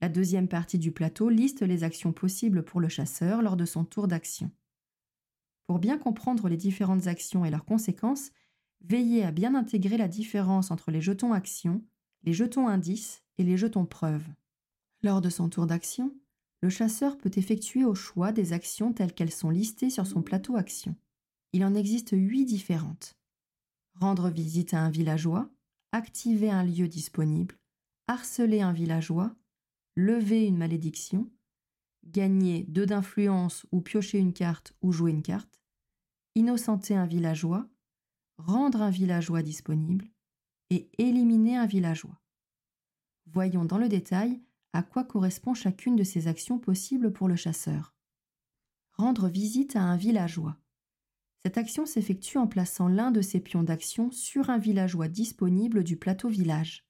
La 0.02 0.08
deuxième 0.08 0.48
partie 0.48 0.80
du 0.80 0.91
plateau 0.91 1.30
liste 1.30 1.62
les 1.62 1.84
actions 1.84 2.13
possibles 2.13 2.63
pour 2.63 2.80
le 2.80 2.88
chasseur 2.88 3.41
lors 3.41 3.58
de 3.58 3.65
son 3.65 3.84
tour 3.84 4.08
d'action. 4.08 4.50
Pour 5.67 5.80
bien 5.80 5.98
comprendre 5.98 6.48
les 6.48 6.58
différentes 6.58 7.08
actions 7.08 7.43
et 7.43 7.50
leurs 7.50 7.65
conséquences, 7.65 8.32
veillez 8.82 9.26
à 9.26 9.32
bien 9.32 9.56
intégrer 9.56 9.98
la 9.98 10.08
différence 10.08 10.71
entre 10.71 10.91
les 10.91 11.02
jetons 11.02 11.34
actions, 11.34 11.84
les 12.24 12.34
jetons 12.34 12.67
indices 12.67 13.24
et 13.38 13.43
les 13.43 13.58
jetons 13.58 13.86
preuves. 13.86 14.28
Lors 15.02 15.21
de 15.21 15.30
son 15.30 15.50
tour 15.50 15.65
d'action, 15.65 16.15
le 16.62 16.69
chasseur 16.69 17.17
peut 17.17 17.32
effectuer 17.36 17.84
au 17.84 17.95
choix 17.95 18.32
des 18.32 18.54
actions 18.54 18.93
telles 18.93 19.13
qu'elles 19.13 19.32
sont 19.32 19.50
listées 19.50 19.89
sur 19.89 20.08
son 20.08 20.21
plateau 20.21 20.56
action. 20.56 20.95
Il 21.56 21.63
en 21.63 21.74
existe 21.74 22.10
huit 22.12 22.44
différentes. 22.44 23.18
Rendre 23.94 24.30
visite 24.30 24.74
à 24.74 24.82
un 24.82 24.89
villageois, 24.89 25.50
activer 25.94 26.52
un 26.52 26.65
lieu 26.65 26.89
disponible, 26.89 27.58
harceler 28.08 28.60
un 28.60 28.74
villageois, 28.74 29.34
lever 29.96 30.48
une 30.48 30.58
malédiction, 30.58 31.32
gagner 32.04 32.65
deux 32.65 32.86
d'influence 32.86 33.65
ou 33.72 33.80
piocher 33.80 34.18
une 34.18 34.34
carte 34.34 34.74
ou 34.82 34.91
jouer 34.91 35.12
une 35.12 35.24
carte, 35.24 35.62
innocenter 36.36 36.94
un 36.94 37.06
villageois, 37.06 37.70
rendre 38.38 38.82
un 38.82 38.89
villageois 38.89 39.41
disponible 39.41 40.12
et 40.72 40.89
éliminer 40.98 41.56
un 41.56 41.68
villageois. 41.68 42.22
Voyons 43.28 43.63
dans 43.63 43.78
le 43.78 43.88
détail 43.88 44.41
à 44.74 44.84
quoi 44.84 45.06
correspond 45.06 45.54
chacune 45.54 45.96
de 45.96 46.04
ces 46.04 46.28
actions 46.28 46.60
possibles 46.60 47.13
pour 47.13 47.30
le 47.30 47.38
chasseur. 47.38 47.96
Rendre 48.98 49.30
visite 49.30 49.78
à 49.78 49.84
un 49.84 49.96
villageois. 49.96 50.58
Cette 51.46 51.60
action 51.60 51.86
s'effectue 51.86 52.40
en 52.40 52.48
plaçant 52.48 52.88
l'un 52.88 53.12
de 53.12 53.22
ses 53.22 53.40
pions 53.40 53.62
d'action 53.62 54.10
sur 54.10 54.50
un 54.50 54.58
villageois 54.58 55.08
disponible 55.08 55.84
du 55.84 55.96
plateau 55.96 56.28
village. 56.28 56.88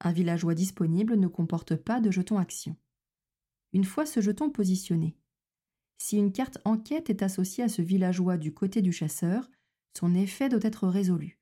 Un 0.00 0.12
villageois 0.12 0.54
disponible 0.54 1.16
ne 1.16 1.26
comporte 1.26 1.76
pas 1.76 2.00
de 2.00 2.10
jeton 2.10 2.38
action. 2.38 2.74
Une 3.74 3.84
fois 3.84 4.06
ce 4.06 4.22
jeton 4.22 4.48
positionné, 4.48 5.18
si 5.98 6.16
une 6.16 6.32
carte 6.32 6.56
enquête 6.64 7.10
est 7.10 7.22
associée 7.22 7.64
à 7.64 7.68
ce 7.68 7.82
villageois 7.82 8.38
du 8.38 8.54
côté 8.54 8.80
du 8.80 8.92
chasseur, 8.92 9.50
son 9.94 10.14
effet 10.14 10.48
doit 10.48 10.60
être 10.62 10.88
résolu. 10.88 11.38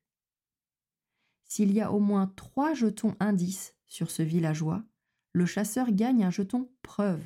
S'il 1.45 1.73
y 1.73 1.81
a 1.81 1.93
au 1.93 2.01
moins 2.01 2.33
trois 2.35 2.75
jetons 2.75 3.15
indices 3.21 3.77
sur 3.87 4.11
ce 4.11 4.25
villageois, 4.25 4.83
le 5.33 5.47
chasseur 5.47 5.93
gagne 5.93 6.25
un 6.25 6.33
jeton 6.33 6.69
preuve. 6.83 7.23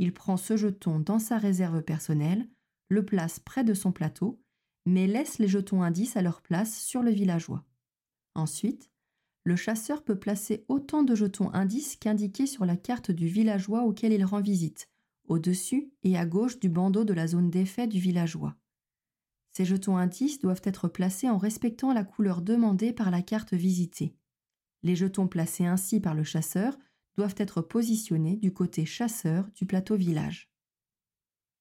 Il 0.00 0.12
prend 0.12 0.36
ce 0.36 0.56
jeton 0.56 0.98
dans 0.98 1.20
sa 1.20 1.38
réserve 1.38 1.82
personnelle, 1.82 2.48
le 2.88 3.04
place 3.04 3.38
près 3.38 3.62
de 3.62 3.72
son 3.72 3.92
plateau, 3.92 4.42
mais 4.86 5.06
laisse 5.06 5.38
les 5.38 5.48
jetons 5.48 5.82
indices 5.82 6.16
à 6.16 6.22
leur 6.22 6.40
place 6.40 6.80
sur 6.80 7.02
le 7.02 7.10
villageois. 7.10 7.64
Ensuite, 8.34 8.90
le 9.44 9.56
chasseur 9.56 10.02
peut 10.02 10.18
placer 10.18 10.64
autant 10.68 11.02
de 11.02 11.14
jetons 11.14 11.52
indices 11.52 11.96
qu'indiqués 11.96 12.46
sur 12.46 12.64
la 12.64 12.76
carte 12.76 13.10
du 13.10 13.26
villageois 13.26 13.82
auquel 13.82 14.12
il 14.12 14.24
rend 14.24 14.40
visite, 14.40 14.88
au-dessus 15.28 15.92
et 16.02 16.16
à 16.16 16.26
gauche 16.26 16.58
du 16.58 16.68
bandeau 16.68 17.04
de 17.04 17.12
la 17.12 17.26
zone 17.26 17.50
d'effet 17.50 17.86
du 17.86 17.98
villageois. 17.98 18.56
Ces 19.52 19.64
jetons 19.64 19.96
indices 19.96 20.38
doivent 20.38 20.62
être 20.64 20.88
placés 20.88 21.30
en 21.30 21.38
respectant 21.38 21.92
la 21.92 22.04
couleur 22.04 22.42
demandée 22.42 22.92
par 22.92 23.10
la 23.10 23.22
carte 23.22 23.54
visitée. 23.54 24.14
Les 24.82 24.96
jetons 24.96 25.28
placés 25.28 25.66
ainsi 25.66 26.00
par 26.00 26.14
le 26.14 26.24
chasseur 26.24 26.78
doivent 27.16 27.36
être 27.38 27.62
positionnés 27.62 28.36
du 28.36 28.52
côté 28.52 28.84
chasseur 28.84 29.48
du 29.54 29.64
plateau 29.64 29.96
village. 29.96 30.50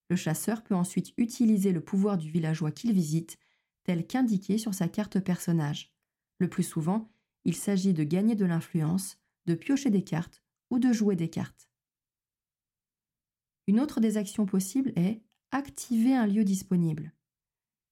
Le 0.09 0.15
chasseur 0.15 0.63
peut 0.63 0.75
ensuite 0.75 1.13
utiliser 1.17 1.71
le 1.71 1.81
pouvoir 1.81 2.17
du 2.17 2.29
villageois 2.29 2.71
qu'il 2.71 2.93
visite, 2.93 3.37
tel 3.83 4.05
qu'indiqué 4.05 4.57
sur 4.57 4.73
sa 4.73 4.87
carte 4.87 5.19
personnage. 5.19 5.93
Le 6.39 6.49
plus 6.49 6.63
souvent, 6.63 7.09
il 7.43 7.55
s'agit 7.55 7.93
de 7.93 8.03
gagner 8.03 8.35
de 8.35 8.45
l'influence, 8.45 9.17
de 9.45 9.55
piocher 9.55 9.89
des 9.89 10.03
cartes 10.03 10.43
ou 10.69 10.79
de 10.79 10.91
jouer 10.91 11.15
des 11.15 11.29
cartes. 11.29 11.69
Une 13.67 13.79
autre 13.79 13.99
des 13.99 14.17
actions 14.17 14.45
possibles 14.45 14.91
est 14.95 15.21
activer 15.51 16.15
un 16.15 16.27
lieu 16.27 16.43
disponible. 16.43 17.13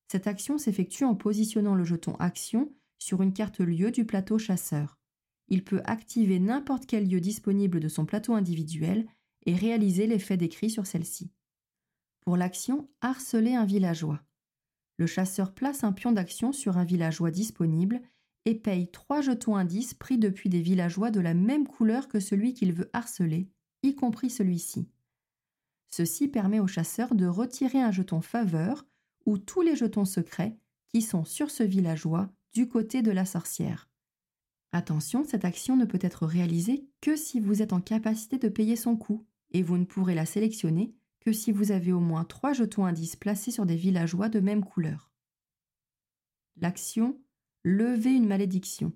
Cette 0.07 0.27
action 0.27 0.57
s'effectue 0.57 1.05
en 1.05 1.15
positionnant 1.15 1.75
le 1.75 1.83
jeton 1.83 2.15
action 2.15 2.71
sur 2.99 3.21
une 3.21 3.33
carte 3.33 3.59
lieu 3.59 3.89
du 3.91 4.05
plateau 4.05 4.37
chasseur. 4.37 4.99
Il 5.47 5.63
peut 5.63 5.81
activer 5.85 6.39
n'importe 6.39 6.85
quel 6.85 7.09
lieu 7.09 7.19
disponible 7.19 7.79
de 7.79 7.87
son 7.87 8.05
plateau 8.05 8.33
individuel 8.33 9.07
et 9.45 9.55
réaliser 9.55 10.07
l'effet 10.07 10.37
décrit 10.37 10.69
sur 10.69 10.85
celle-ci. 10.85 11.31
Pour 12.25 12.37
l'action 12.37 12.89
harceler 13.01 13.53
un 13.53 13.65
villageois. 13.65 14.21
Le 14.97 15.07
chasseur 15.07 15.53
place 15.53 15.83
un 15.83 15.91
pion 15.91 16.13
d'action 16.13 16.53
sur 16.53 16.77
un 16.77 16.85
villageois 16.85 17.31
disponible 17.31 18.01
et 18.45 18.55
paye 18.55 18.89
trois 18.89 19.21
jetons 19.21 19.57
indices 19.57 19.93
pris 19.93 20.17
depuis 20.17 20.49
des 20.49 20.61
villageois 20.61 21.11
de 21.11 21.19
la 21.19 21.33
même 21.33 21.67
couleur 21.67 22.07
que 22.07 22.21
celui 22.21 22.53
qu'il 22.53 22.71
veut 22.71 22.89
harceler, 22.93 23.49
y 23.81 23.95
compris 23.95 24.29
celui-ci. 24.29 24.87
Ceci 25.89 26.29
permet 26.29 26.61
au 26.61 26.67
chasseur 26.67 27.13
de 27.13 27.25
retirer 27.25 27.81
un 27.81 27.91
jeton 27.91 28.21
faveur 28.21 28.85
ou 29.25 29.37
tous 29.37 29.61
les 29.61 29.75
jetons 29.75 30.05
secrets 30.05 30.57
qui 30.87 31.01
sont 31.01 31.25
sur 31.25 31.51
ce 31.51 31.63
villageois 31.63 32.29
du 32.53 32.69
côté 32.69 33.01
de 33.01 33.11
la 33.11 33.25
sorcière. 33.25 33.89
Attention, 34.71 35.23
cette 35.23 35.45
action 35.45 35.75
ne 35.75 35.85
peut 35.85 35.99
être 36.01 36.25
réalisée 36.25 36.87
que 37.01 37.15
si 37.15 37.39
vous 37.39 37.61
êtes 37.61 37.73
en 37.73 37.81
capacité 37.81 38.37
de 38.37 38.49
payer 38.49 38.75
son 38.75 38.95
coût, 38.95 39.25
et 39.51 39.61
vous 39.61 39.77
ne 39.77 39.85
pourrez 39.85 40.15
la 40.15 40.25
sélectionner 40.25 40.95
que 41.23 41.31
si 41.31 41.51
vous 41.51 41.71
avez 41.71 41.93
au 41.93 42.01
moins 42.01 42.25
trois 42.25 42.53
jetons 42.53 42.85
indices 42.85 43.15
placés 43.15 43.51
sur 43.51 43.65
des 43.65 43.77
villageois 43.77 44.29
de 44.29 44.39
même 44.39 44.63
couleur. 44.63 45.11
L'action 46.57 47.19
lever 47.63 48.11
une 48.11 48.27
malédiction 48.27 48.91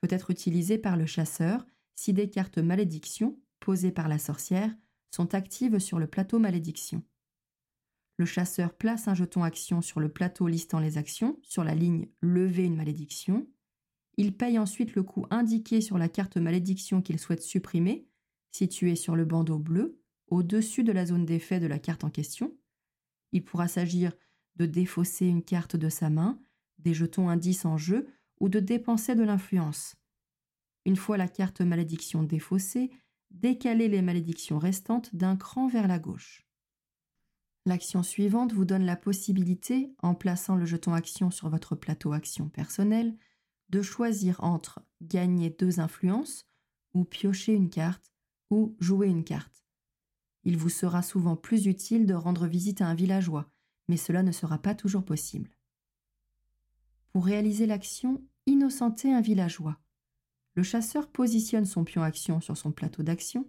peut 0.00 0.08
être 0.10 0.30
utilisée 0.30 0.78
par 0.78 0.96
le 0.96 1.06
chasseur 1.06 1.64
si 1.94 2.12
des 2.12 2.28
cartes 2.28 2.58
malédiction 2.58 3.38
posées 3.60 3.92
par 3.92 4.08
la 4.08 4.18
sorcière 4.18 4.74
sont 5.14 5.34
actives 5.34 5.78
sur 5.78 5.98
le 5.98 6.06
plateau 6.06 6.38
malédiction. 6.38 7.04
Le 8.16 8.24
chasseur 8.26 8.74
place 8.74 9.06
un 9.08 9.14
jeton 9.14 9.44
action 9.44 9.80
sur 9.80 10.00
le 10.00 10.08
plateau 10.08 10.48
listant 10.48 10.80
les 10.80 10.98
actions 10.98 11.38
sur 11.42 11.64
la 11.64 11.74
ligne 11.74 12.08
Lever 12.20 12.64
une 12.64 12.76
malédiction. 12.76 13.48
Il 14.16 14.36
paye 14.36 14.58
ensuite 14.58 14.94
le 14.94 15.02
coût 15.02 15.26
indiqué 15.30 15.80
sur 15.80 15.98
la 15.98 16.08
carte 16.08 16.36
malédiction 16.36 17.00
qu'il 17.00 17.18
souhaite 17.18 17.42
supprimer, 17.42 18.06
située 18.50 18.96
sur 18.96 19.16
le 19.16 19.24
bandeau 19.24 19.58
bleu, 19.58 19.99
au-dessus 20.30 20.84
de 20.84 20.92
la 20.92 21.06
zone 21.06 21.26
d'effet 21.26 21.60
de 21.60 21.66
la 21.66 21.78
carte 21.78 22.04
en 22.04 22.10
question. 22.10 22.56
Il 23.32 23.44
pourra 23.44 23.68
s'agir 23.68 24.12
de 24.56 24.66
défausser 24.66 25.26
une 25.26 25.42
carte 25.42 25.76
de 25.76 25.88
sa 25.88 26.10
main, 26.10 26.40
des 26.78 26.94
jetons 26.94 27.28
indices 27.28 27.64
en 27.64 27.76
jeu 27.76 28.08
ou 28.40 28.48
de 28.48 28.60
dépenser 28.60 29.14
de 29.14 29.22
l'influence. 29.22 29.96
Une 30.86 30.96
fois 30.96 31.16
la 31.16 31.28
carte 31.28 31.60
malédiction 31.60 32.22
défaussée, 32.22 32.90
décaler 33.30 33.88
les 33.88 34.02
malédictions 34.02 34.58
restantes 34.58 35.14
d'un 35.14 35.36
cran 35.36 35.68
vers 35.68 35.86
la 35.86 35.98
gauche. 35.98 36.46
L'action 37.66 38.02
suivante 38.02 38.52
vous 38.52 38.64
donne 38.64 38.86
la 38.86 38.96
possibilité, 38.96 39.94
en 40.02 40.14
plaçant 40.14 40.56
le 40.56 40.64
jeton 40.64 40.94
action 40.94 41.30
sur 41.30 41.50
votre 41.50 41.76
plateau 41.76 42.12
action 42.12 42.48
personnel, 42.48 43.16
de 43.68 43.82
choisir 43.82 44.42
entre 44.42 44.80
gagner 45.02 45.50
deux 45.50 45.78
influences, 45.78 46.46
ou 46.94 47.04
piocher 47.04 47.52
une 47.52 47.70
carte, 47.70 48.10
ou 48.50 48.74
jouer 48.80 49.08
une 49.08 49.24
carte. 49.24 49.62
Il 50.44 50.56
vous 50.56 50.68
sera 50.68 51.02
souvent 51.02 51.36
plus 51.36 51.66
utile 51.66 52.06
de 52.06 52.14
rendre 52.14 52.46
visite 52.46 52.80
à 52.80 52.86
un 52.86 52.94
villageois, 52.94 53.50
mais 53.88 53.96
cela 53.96 54.22
ne 54.22 54.32
sera 54.32 54.58
pas 54.58 54.74
toujours 54.74 55.04
possible. 55.04 55.50
Pour 57.12 57.24
réaliser 57.24 57.66
l'action, 57.66 58.22
innocenter 58.46 59.12
un 59.12 59.20
villageois. 59.20 59.78
Le 60.54 60.62
chasseur 60.62 61.08
positionne 61.08 61.66
son 61.66 61.84
pion 61.84 62.02
action 62.02 62.40
sur 62.40 62.56
son 62.56 62.72
plateau 62.72 63.02
d'action, 63.02 63.48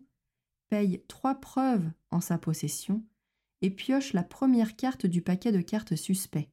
paye 0.69 1.03
trois 1.07 1.35
preuves 1.35 1.89
en 2.11 2.21
sa 2.21 2.37
possession 2.37 3.03
et 3.61 3.69
pioche 3.69 4.13
la 4.13 4.23
première 4.23 4.75
carte 4.75 5.05
du 5.05 5.21
paquet 5.21 5.51
de 5.51 5.61
cartes 5.61 5.95
suspect. 5.95 6.49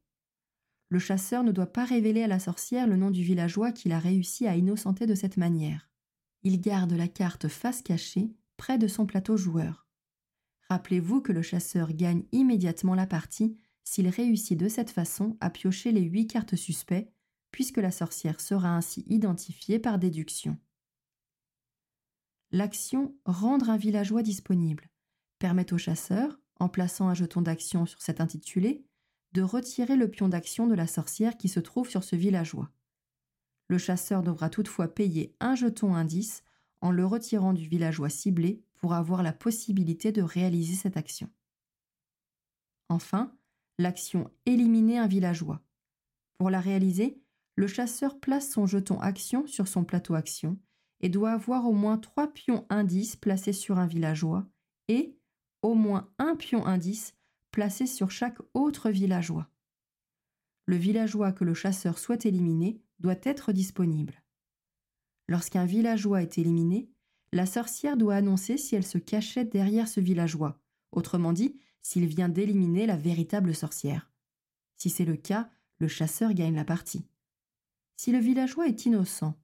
Le 0.90 0.98
chasseur 0.98 1.42
ne 1.44 1.52
doit 1.52 1.72
pas 1.72 1.84
révéler 1.84 2.22
à 2.22 2.28
la 2.28 2.38
sorcière 2.38 2.86
le 2.86 2.96
nom 2.96 3.10
du 3.10 3.22
villageois 3.22 3.72
qu'il 3.72 3.92
a 3.92 3.98
réussi 3.98 4.46
à 4.46 4.56
innocenter 4.56 5.06
de 5.06 5.14
cette 5.14 5.36
manière. 5.36 5.90
Il 6.42 6.60
garde 6.60 6.92
la 6.92 7.08
carte 7.08 7.48
face 7.48 7.82
cachée 7.82 8.30
près 8.56 8.78
de 8.78 8.88
son 8.88 9.06
plateau 9.06 9.36
joueur. 9.36 9.87
Rappelez-vous 10.70 11.22
que 11.22 11.32
le 11.32 11.42
chasseur 11.42 11.92
gagne 11.92 12.24
immédiatement 12.32 12.94
la 12.94 13.06
partie 13.06 13.58
s'il 13.84 14.08
réussit 14.08 14.58
de 14.58 14.68
cette 14.68 14.90
façon 14.90 15.36
à 15.40 15.48
piocher 15.48 15.92
les 15.92 16.02
huit 16.02 16.26
cartes 16.26 16.56
suspects, 16.56 17.10
puisque 17.50 17.78
la 17.78 17.90
sorcière 17.90 18.40
sera 18.40 18.76
ainsi 18.76 19.04
identifiée 19.06 19.78
par 19.78 19.98
déduction. 19.98 20.58
L'action 22.50 23.16
Rendre 23.24 23.70
un 23.70 23.76
villageois 23.78 24.22
disponible 24.22 24.90
permet 25.38 25.72
au 25.72 25.78
chasseur, 25.78 26.38
en 26.60 26.68
plaçant 26.68 27.08
un 27.08 27.14
jeton 27.14 27.40
d'action 27.40 27.86
sur 27.86 28.02
cet 28.02 28.20
intitulé, 28.20 28.84
de 29.32 29.42
retirer 29.42 29.96
le 29.96 30.10
pion 30.10 30.28
d'action 30.28 30.66
de 30.66 30.74
la 30.74 30.86
sorcière 30.86 31.36
qui 31.36 31.48
se 31.48 31.60
trouve 31.60 31.88
sur 31.88 32.04
ce 32.04 32.16
villageois. 32.16 32.70
Le 33.68 33.78
chasseur 33.78 34.22
devra 34.22 34.50
toutefois 34.50 34.88
payer 34.88 35.34
un 35.40 35.54
jeton 35.54 35.94
indice 35.94 36.42
en 36.80 36.90
le 36.90 37.04
retirant 37.04 37.52
du 37.52 37.68
villageois 37.68 38.08
ciblé 38.08 38.62
pour 38.78 38.94
avoir 38.94 39.22
la 39.22 39.32
possibilité 39.32 40.12
de 40.12 40.22
réaliser 40.22 40.74
cette 40.74 40.96
action. 40.96 41.28
Enfin, 42.88 43.36
l'action 43.78 44.30
Éliminer 44.46 44.98
un 44.98 45.06
villageois. 45.06 45.62
Pour 46.38 46.50
la 46.50 46.60
réaliser, 46.60 47.20
le 47.56 47.66
chasseur 47.66 48.20
place 48.20 48.50
son 48.50 48.66
jeton 48.66 49.00
action 49.00 49.46
sur 49.46 49.68
son 49.68 49.84
plateau 49.84 50.14
action 50.14 50.58
et 51.00 51.08
doit 51.08 51.32
avoir 51.32 51.66
au 51.66 51.72
moins 51.72 51.98
trois 51.98 52.32
pions 52.32 52.66
indices 52.70 53.16
placés 53.16 53.52
sur 53.52 53.78
un 53.78 53.86
villageois 53.86 54.46
et, 54.88 55.16
au 55.62 55.74
moins 55.74 56.10
un 56.18 56.36
pion 56.36 56.66
indice 56.66 57.14
placé 57.50 57.86
sur 57.86 58.10
chaque 58.10 58.38
autre 58.54 58.90
villageois. 58.90 59.48
Le 60.66 60.76
villageois 60.76 61.32
que 61.32 61.44
le 61.44 61.54
chasseur 61.54 61.98
souhaite 61.98 62.26
éliminer 62.26 62.80
doit 63.00 63.16
être 63.22 63.52
disponible. 63.52 64.22
Lorsqu'un 65.28 65.64
villageois 65.64 66.22
est 66.22 66.38
éliminé, 66.38 66.90
la 67.32 67.46
sorcière 67.46 67.96
doit 67.96 68.14
annoncer 68.14 68.56
si 68.56 68.74
elle 68.74 68.86
se 68.86 68.98
cachait 68.98 69.44
derrière 69.44 69.88
ce 69.88 70.00
villageois, 70.00 70.60
autrement 70.92 71.32
dit, 71.32 71.58
s'il 71.82 72.06
vient 72.06 72.28
d'éliminer 72.28 72.86
la 72.86 72.96
véritable 72.96 73.54
sorcière. 73.54 74.10
Si 74.76 74.90
c'est 74.90 75.04
le 75.04 75.16
cas, 75.16 75.50
le 75.78 75.88
chasseur 75.88 76.32
gagne 76.32 76.56
la 76.56 76.64
partie. 76.64 77.04
Si 77.96 78.12
le 78.12 78.18
villageois 78.18 78.68
est 78.68 78.86
innocent, 78.86 79.34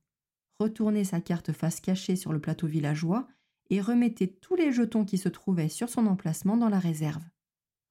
retournez 0.58 1.04
sa 1.04 1.20
carte 1.20 1.52
face 1.52 1.80
cachée 1.80 2.16
sur 2.16 2.32
le 2.32 2.40
plateau 2.40 2.66
villageois 2.66 3.28
et 3.70 3.80
remettez 3.80 4.28
tous 4.28 4.56
les 4.56 4.72
jetons 4.72 5.04
qui 5.04 5.18
se 5.18 5.28
trouvaient 5.28 5.68
sur 5.68 5.88
son 5.88 6.06
emplacement 6.06 6.56
dans 6.56 6.68
la 6.68 6.78
réserve. 6.78 7.24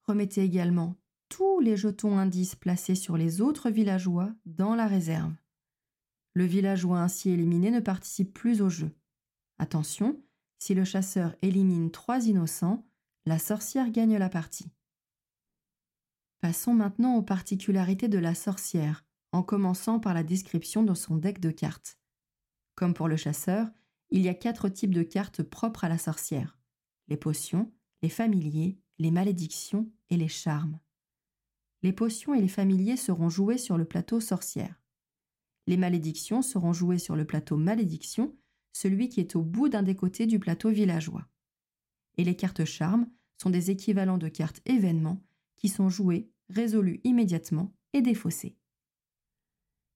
Remettez 0.06 0.42
également 0.42 0.96
tous 1.28 1.60
les 1.60 1.76
jetons 1.76 2.18
indices 2.18 2.54
placés 2.54 2.94
sur 2.94 3.16
les 3.16 3.40
autres 3.40 3.70
villageois 3.70 4.32
dans 4.46 4.74
la 4.74 4.86
réserve. 4.86 5.32
Le 6.34 6.44
villageois 6.44 7.00
ainsi 7.00 7.30
éliminé 7.30 7.70
ne 7.70 7.80
participe 7.80 8.32
plus 8.32 8.60
au 8.60 8.68
jeu. 8.68 8.90
Attention, 9.58 10.22
si 10.58 10.74
le 10.74 10.84
chasseur 10.84 11.36
élimine 11.42 11.90
trois 11.90 12.26
innocents, 12.26 12.86
la 13.26 13.38
sorcière 13.38 13.90
gagne 13.90 14.16
la 14.16 14.28
partie. 14.28 14.70
Passons 16.40 16.74
maintenant 16.74 17.16
aux 17.16 17.22
particularités 17.22 18.08
de 18.08 18.18
la 18.18 18.34
sorcière, 18.34 19.04
en 19.32 19.42
commençant 19.42 19.98
par 19.98 20.14
la 20.14 20.22
description 20.22 20.82
de 20.82 20.94
son 20.94 21.16
deck 21.16 21.40
de 21.40 21.50
cartes. 21.50 21.98
Comme 22.74 22.94
pour 22.94 23.08
le 23.08 23.16
chasseur, 23.16 23.68
il 24.10 24.20
y 24.20 24.28
a 24.28 24.34
quatre 24.34 24.68
types 24.68 24.94
de 24.94 25.02
cartes 25.02 25.42
propres 25.42 25.84
à 25.84 25.88
la 25.88 25.98
sorcière 25.98 26.58
les 27.08 27.16
potions, 27.16 27.72
les 28.02 28.08
familiers, 28.08 28.78
les 28.98 29.10
malédictions 29.10 29.90
et 30.10 30.16
les 30.16 30.28
charmes. 30.28 30.78
Les 31.82 31.92
potions 31.92 32.34
et 32.34 32.40
les 32.40 32.48
familiers 32.48 32.96
seront 32.96 33.28
joués 33.28 33.58
sur 33.58 33.76
le 33.76 33.84
plateau 33.84 34.20
sorcière. 34.20 34.80
Les 35.66 35.76
malédictions 35.76 36.42
seront 36.42 36.72
jouées 36.72 36.98
sur 36.98 37.16
le 37.16 37.26
plateau 37.26 37.56
malédiction, 37.56 38.34
celui 38.74 39.08
qui 39.08 39.20
est 39.20 39.36
au 39.36 39.42
bout 39.42 39.70
d'un 39.70 39.82
des 39.82 39.96
côtés 39.96 40.26
du 40.26 40.38
plateau 40.38 40.68
villageois. 40.68 41.26
Et 42.18 42.24
les 42.24 42.36
cartes 42.36 42.64
charmes 42.66 43.08
sont 43.40 43.50
des 43.50 43.70
équivalents 43.70 44.18
de 44.18 44.28
cartes 44.28 44.60
événements 44.66 45.22
qui 45.56 45.68
sont 45.68 45.88
jouées, 45.88 46.28
résolues 46.50 47.00
immédiatement 47.04 47.72
et 47.94 48.02
défaussée. 48.02 48.58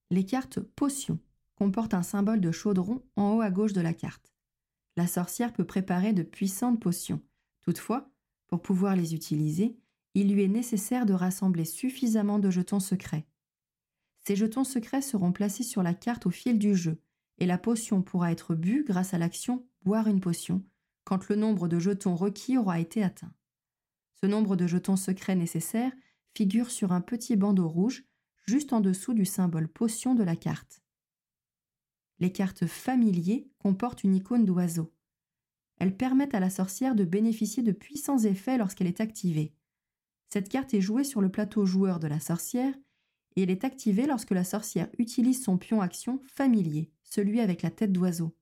Les 0.09 0.25
cartes 0.25 0.59
potions 0.59 1.19
comportent 1.55 1.93
un 1.93 2.03
symbole 2.03 2.41
de 2.41 2.51
chaudron 2.51 3.03
en 3.15 3.35
haut 3.35 3.41
à 3.41 3.51
gauche 3.51 3.73
de 3.73 3.81
la 3.81 3.93
carte. 3.93 4.33
La 4.95 5.07
sorcière 5.07 5.53
peut 5.53 5.65
préparer 5.65 6.13
de 6.13 6.23
puissantes 6.23 6.81
potions. 6.81 7.21
Toutefois, 7.61 8.09
pour 8.47 8.61
pouvoir 8.61 8.95
les 8.95 9.13
utiliser, 9.13 9.77
il 10.15 10.33
lui 10.33 10.43
est 10.43 10.47
nécessaire 10.47 11.05
de 11.05 11.13
rassembler 11.13 11.65
suffisamment 11.65 12.39
de 12.39 12.49
jetons 12.49 12.79
secrets. 12.79 13.27
Ces 14.25 14.35
jetons 14.35 14.63
secrets 14.63 15.01
seront 15.01 15.31
placés 15.31 15.63
sur 15.63 15.83
la 15.83 15.93
carte 15.93 16.25
au 16.25 16.31
fil 16.31 16.57
du 16.57 16.75
jeu, 16.75 17.01
et 17.39 17.45
la 17.45 17.57
potion 17.57 18.01
pourra 18.01 18.31
être 18.31 18.55
bue 18.55 18.83
grâce 18.85 19.13
à 19.13 19.17
l'action 19.17 19.65
boire 19.83 20.07
une 20.07 20.19
potion 20.19 20.63
quand 21.05 21.27
le 21.29 21.35
nombre 21.35 21.67
de 21.67 21.79
jetons 21.79 22.15
requis 22.15 22.57
aura 22.57 22.79
été 22.79 23.03
atteint. 23.03 23.33
Ce 24.21 24.27
nombre 24.27 24.55
de 24.55 24.67
jetons 24.67 24.95
secrets 24.95 25.35
nécessaires 25.35 25.93
figure 26.35 26.69
sur 26.69 26.91
un 26.91 27.01
petit 27.01 27.35
bandeau 27.35 27.67
rouge 27.67 28.03
juste 28.45 28.73
en 28.73 28.81
dessous 28.81 29.13
du 29.13 29.25
symbole 29.25 29.67
potion 29.67 30.13
de 30.13 30.23
la 30.23 30.35
carte. 30.35 30.83
Les 32.19 32.31
cartes 32.31 32.67
familiers 32.67 33.49
comportent 33.57 34.03
une 34.03 34.15
icône 34.15 34.45
d'oiseau. 34.45 34.93
Elles 35.79 35.95
permettent 35.95 36.35
à 36.35 36.39
la 36.39 36.49
sorcière 36.49 36.93
de 36.93 37.05
bénéficier 37.05 37.63
de 37.63 37.71
puissants 37.71 38.19
effets 38.19 38.57
lorsqu'elle 38.57 38.87
est 38.87 39.01
activée. 39.01 39.55
Cette 40.27 40.49
carte 40.49 40.73
est 40.73 40.81
jouée 40.81 41.05
sur 41.05 41.21
le 41.21 41.29
plateau 41.29 41.65
joueur 41.65 41.99
de 41.99 42.07
la 42.07 42.19
sorcière 42.19 42.75
et 43.35 43.43
elle 43.43 43.49
est 43.49 43.63
activée 43.63 44.07
lorsque 44.07 44.31
la 44.31 44.43
sorcière 44.43 44.89
utilise 44.97 45.43
son 45.43 45.57
pion 45.57 45.81
action 45.81 46.21
familier, 46.25 46.91
celui 47.03 47.39
avec 47.39 47.61
la 47.61 47.71
tête 47.71 47.91
d'oiseau. 47.91 48.35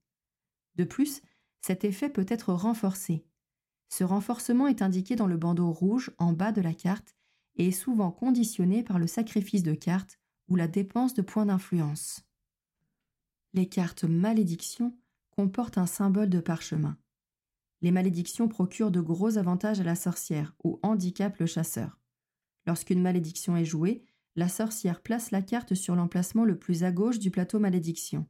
De 0.75 0.83
plus, 0.83 1.21
cet 1.61 1.83
effet 1.83 2.09
peut 2.09 2.25
être 2.29 2.53
renforcé. 2.53 3.25
Ce 3.89 4.03
renforcement 4.03 4.67
est 4.67 4.81
indiqué 4.81 5.15
dans 5.15 5.27
le 5.27 5.37
bandeau 5.37 5.71
rouge 5.71 6.11
en 6.17 6.33
bas 6.33 6.51
de 6.51 6.61
la 6.61 6.73
carte 6.73 7.15
et 7.55 7.69
est 7.69 7.71
souvent 7.71 8.11
conditionné 8.11 8.83
par 8.83 8.99
le 8.99 9.07
sacrifice 9.07 9.63
de 9.63 9.73
cartes 9.73 10.19
ou 10.47 10.55
la 10.55 10.67
dépense 10.67 11.13
de 11.13 11.21
points 11.21 11.45
d'influence. 11.45 12.21
Les 13.53 13.67
cartes 13.67 14.03
malédiction 14.03 14.95
comportent 15.31 15.77
un 15.77 15.85
symbole 15.85 16.29
de 16.29 16.39
parchemin. 16.39 16.97
Les 17.81 17.91
malédictions 17.91 18.47
procurent 18.47 18.91
de 18.91 19.01
gros 19.01 19.37
avantages 19.37 19.79
à 19.79 19.83
la 19.83 19.95
sorcière 19.95 20.55
ou 20.63 20.79
handicapent 20.83 21.39
le 21.39 21.45
chasseur. 21.45 21.99
Lorsqu'une 22.65 23.01
malédiction 23.01 23.55
est 23.55 23.65
jouée, 23.65 24.03
la 24.37 24.47
sorcière 24.47 25.01
place 25.01 25.31
la 25.31 25.41
carte 25.41 25.73
sur 25.73 25.95
l'emplacement 25.95 26.45
le 26.45 26.57
plus 26.57 26.83
à 26.83 26.91
gauche 26.91 27.17
du 27.17 27.31
plateau 27.31 27.57
malédiction. 27.57 28.27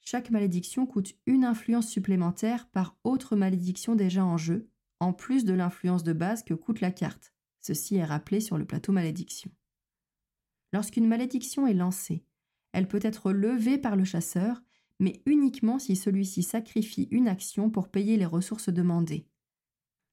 Chaque 0.00 0.30
malédiction 0.30 0.86
coûte 0.86 1.16
une 1.26 1.44
influence 1.44 1.88
supplémentaire 1.88 2.68
par 2.68 2.96
autre 3.02 3.34
malédiction 3.34 3.96
déjà 3.96 4.24
en 4.24 4.36
jeu, 4.36 4.70
en 5.00 5.12
plus 5.12 5.44
de 5.44 5.52
l'influence 5.52 6.04
de 6.04 6.12
base 6.12 6.44
que 6.44 6.54
coûte 6.54 6.80
la 6.80 6.92
carte. 6.92 7.34
Ceci 7.60 7.96
est 7.96 8.04
rappelé 8.04 8.40
sur 8.40 8.58
le 8.58 8.64
plateau 8.64 8.92
malédiction. 8.92 9.50
Lorsqu'une 10.72 11.08
malédiction 11.08 11.66
est 11.66 11.74
lancée, 11.74 12.24
elle 12.72 12.86
peut 12.86 13.00
être 13.02 13.32
levée 13.32 13.76
par 13.76 13.96
le 13.96 14.04
chasseur, 14.04 14.62
mais 15.00 15.20
uniquement 15.26 15.80
si 15.80 15.96
celui-ci 15.96 16.44
sacrifie 16.44 17.08
une 17.10 17.26
action 17.26 17.70
pour 17.70 17.88
payer 17.88 18.16
les 18.16 18.26
ressources 18.26 18.68
demandées. 18.68 19.26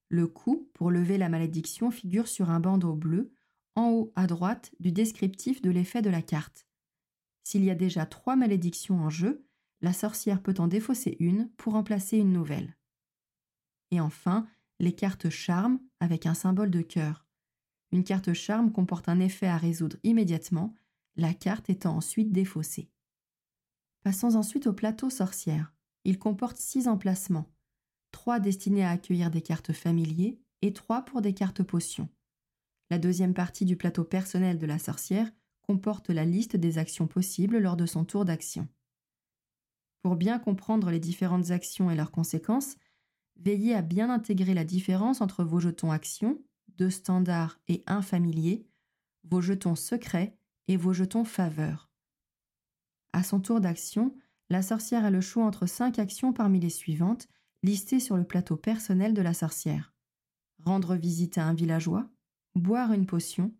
Le 0.09 0.25
coût 0.25 0.67
pour 0.73 0.89
lever 0.89 1.19
la 1.19 1.29
malédiction 1.29 1.91
figure 1.91 2.27
sur 2.27 2.49
un 2.49 2.59
bandeau 2.59 2.95
bleu 2.95 3.34
en 3.75 3.89
haut 3.89 4.11
à 4.15 4.27
droite 4.27 4.71
du 4.79 4.91
descriptif 4.91 5.61
de 5.61 5.69
l'effet 5.69 6.01
de 6.01 6.09
la 6.09 6.21
carte. 6.21 6.65
S'il 7.43 7.63
y 7.63 7.69
a 7.69 7.75
déjà 7.75 8.05
trois 8.05 8.35
malédictions 8.35 8.99
en 8.99 9.09
jeu, 9.09 9.45
la 9.81 9.93
sorcière 9.93 10.41
peut 10.41 10.55
en 10.57 10.67
défausser 10.67 11.17
une 11.19 11.49
pour 11.57 11.73
remplacer 11.73 12.17
une 12.17 12.33
nouvelle. 12.33 12.75
Et 13.91 13.99
enfin, 13.99 14.47
les 14.79 14.93
cartes 14.93 15.29
charme 15.29 15.79
avec 15.99 16.25
un 16.25 16.33
symbole 16.33 16.71
de 16.71 16.81
cœur. 16.81 17.25
Une 17.91 18.03
carte 18.03 18.33
charme 18.33 18.71
comporte 18.71 19.07
un 19.09 19.19
effet 19.19 19.47
à 19.47 19.57
résoudre 19.57 19.97
immédiatement, 20.03 20.73
la 21.15 21.33
carte 21.33 21.69
étant 21.69 21.95
ensuite 21.95 22.31
défaussée. 22.31 22.89
Passons 24.03 24.35
ensuite 24.35 24.67
au 24.67 24.73
plateau 24.73 25.09
sorcière. 25.09 25.73
Il 26.03 26.19
comporte 26.19 26.57
six 26.57 26.87
emplacements, 26.87 27.51
trois 28.11 28.39
destinés 28.39 28.83
à 28.83 28.91
accueillir 28.91 29.31
des 29.31 29.41
cartes 29.41 29.73
familiers 29.73 30.39
et 30.61 30.73
trois 30.73 31.03
pour 31.03 31.21
des 31.21 31.33
cartes 31.33 31.63
potions. 31.63 32.09
La 32.89 32.99
deuxième 32.99 33.33
partie 33.33 33.65
du 33.65 33.75
plateau 33.75 34.03
personnel 34.03 34.59
de 34.59 34.65
la 34.65 34.77
sorcière 34.77 35.31
comporte 35.63 36.09
la 36.09 36.25
liste 36.25 36.55
des 36.55 36.77
actions 36.77 37.07
possibles 37.07 37.57
lors 37.57 37.75
de 37.75 37.85
son 37.85 38.05
tour 38.05 38.25
d'action. 38.25 38.67
Pour 40.03 40.15
bien 40.15 40.37
comprendre 40.37 40.91
les 40.91 40.99
différentes 40.99 41.49
actions 41.49 41.89
et 41.89 41.95
leurs 41.95 42.11
conséquences, 42.11 42.75
veillez 43.37 43.73
à 43.73 43.81
bien 43.81 44.11
intégrer 44.11 44.53
la 44.53 44.63
différence 44.63 45.21
entre 45.21 45.43
vos 45.43 45.59
jetons 45.59 45.91
actions, 45.91 46.39
deux 46.77 46.91
standards 46.91 47.59
et 47.67 47.83
un 47.87 48.03
familier, 48.03 48.67
vos 49.23 49.41
jetons 49.41 49.75
secrets 49.75 50.37
et 50.67 50.77
vos 50.77 50.93
jetons 50.93 51.25
faveurs. 51.25 51.89
À 53.13 53.23
son 53.23 53.39
tour 53.39 53.61
d'action, 53.61 54.15
la 54.49 54.61
sorcière 54.61 55.05
a 55.05 55.09
le 55.09 55.21
choix 55.21 55.43
entre 55.43 55.65
cinq 55.65 55.97
actions 55.97 56.33
parmi 56.33 56.59
les 56.59 56.69
suivantes, 56.69 57.27
listées 57.63 57.99
sur 57.99 58.15
le 58.15 58.25
plateau 58.25 58.57
personnel 58.57 59.15
de 59.15 59.21
la 59.23 59.33
sorcière. 59.33 59.95
Rendre 60.63 60.95
visite 60.95 61.39
à 61.39 61.45
un 61.45 61.55
villageois, 61.55 62.07
boire 62.55 62.93
une 62.93 63.05
potion, 63.05 63.53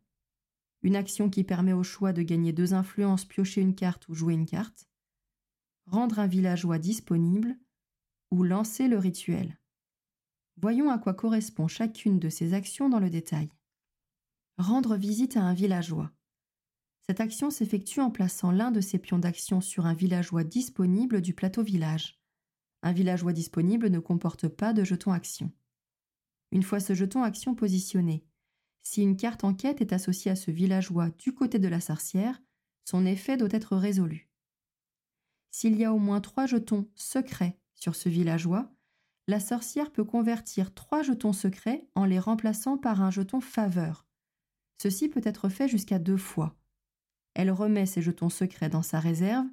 une 0.82 0.96
action 0.96 1.30
qui 1.30 1.44
permet 1.44 1.74
au 1.74 1.84
choix 1.84 2.14
de 2.14 2.22
gagner 2.22 2.54
deux 2.54 2.74
influences, 2.74 3.26
piocher 3.26 3.62
une 3.62 3.76
carte 3.76 4.08
ou 4.08 4.16
jouer 4.16 4.34
une 4.34 4.46
carte, 4.46 4.88
rendre 5.86 6.20
un 6.20 6.28
villageois 6.28 6.80
disponible 6.80 7.58
ou 8.32 8.44
lancer 8.44 8.88
le 8.88 8.98
rituel. 8.98 9.60
Voyons 10.58 10.90
à 10.90 10.98
quoi 10.98 11.14
correspond 11.14 11.68
chacune 11.68 12.20
de 12.20 12.30
ces 12.30 12.54
actions 12.54 12.88
dans 12.88 13.00
le 13.00 13.10
détail. 13.10 13.50
Rendre 14.58 14.96
visite 14.96 15.36
à 15.36 15.44
un 15.44 15.54
villageois. 15.54 16.12
Cette 17.08 17.20
action 17.20 17.52
s'effectue 17.52 18.00
en 18.00 18.10
plaçant 18.10 18.52
l'un 18.52 18.72
de 18.72 18.82
ses 18.82 18.98
pions 18.98 19.20
d'action 19.20 19.62
sur 19.62 19.86
un 19.86 19.94
villageois 19.94 20.44
disponible 20.44 21.22
du 21.22 21.34
plateau 21.34 21.62
village. 21.62 22.20
Un 22.82 22.94
villageois 22.94 23.34
disponible 23.34 23.90
ne 23.90 24.00
comporte 24.00 24.48
pas 24.48 24.74
de 24.74 24.84
jeton 24.84 25.12
action. 25.12 25.52
Une 26.52 26.64
fois 26.64 26.80
ce 26.80 26.94
jeton 26.94 27.22
action 27.22 27.54
positionné, 27.54 28.26
si 28.86 29.02
une 29.02 29.18
carte 29.18 29.44
enquête 29.44 29.82
est 29.82 29.94
associée 29.94 30.32
à 30.32 30.36
ce 30.36 30.52
villageois 30.52 31.10
du 31.18 31.34
côté 31.34 31.58
de 31.58 31.68
la 31.68 31.82
sorcière, 31.82 32.40
son 32.86 33.06
effet 33.06 33.36
doit 33.36 33.50
être 33.52 33.76
résolu. 33.76 34.30
S'il 35.52 35.76
y 35.76 35.84
a 35.84 35.92
au 35.92 35.98
moins 35.98 36.22
trois 36.22 36.46
jetons 36.46 36.88
secrets 36.94 37.58
sur 37.74 37.96
ce 37.96 38.10
villageois, 38.10 38.72
la 39.28 39.40
sorcière 39.40 39.92
peut 39.92 40.04
convertir 40.04 40.72
trois 40.74 41.02
jetons 41.02 41.34
secrets 41.34 41.88
en 41.96 42.06
les 42.06 42.20
remplaçant 42.20 42.78
par 42.78 43.02
un 43.02 43.10
jeton 43.10 43.42
faveur. 43.42 44.06
Ceci 44.80 45.10
peut 45.10 45.22
être 45.24 45.50
fait 45.50 45.68
jusqu'à 45.68 45.98
deux 45.98 46.18
fois. 46.18 46.56
Elle 47.34 47.50
remet 47.50 47.88
ses 47.88 48.04
jetons 48.04 48.30
secrets 48.30 48.70
dans 48.70 48.84
sa 48.84 49.00
réserve 49.00 49.48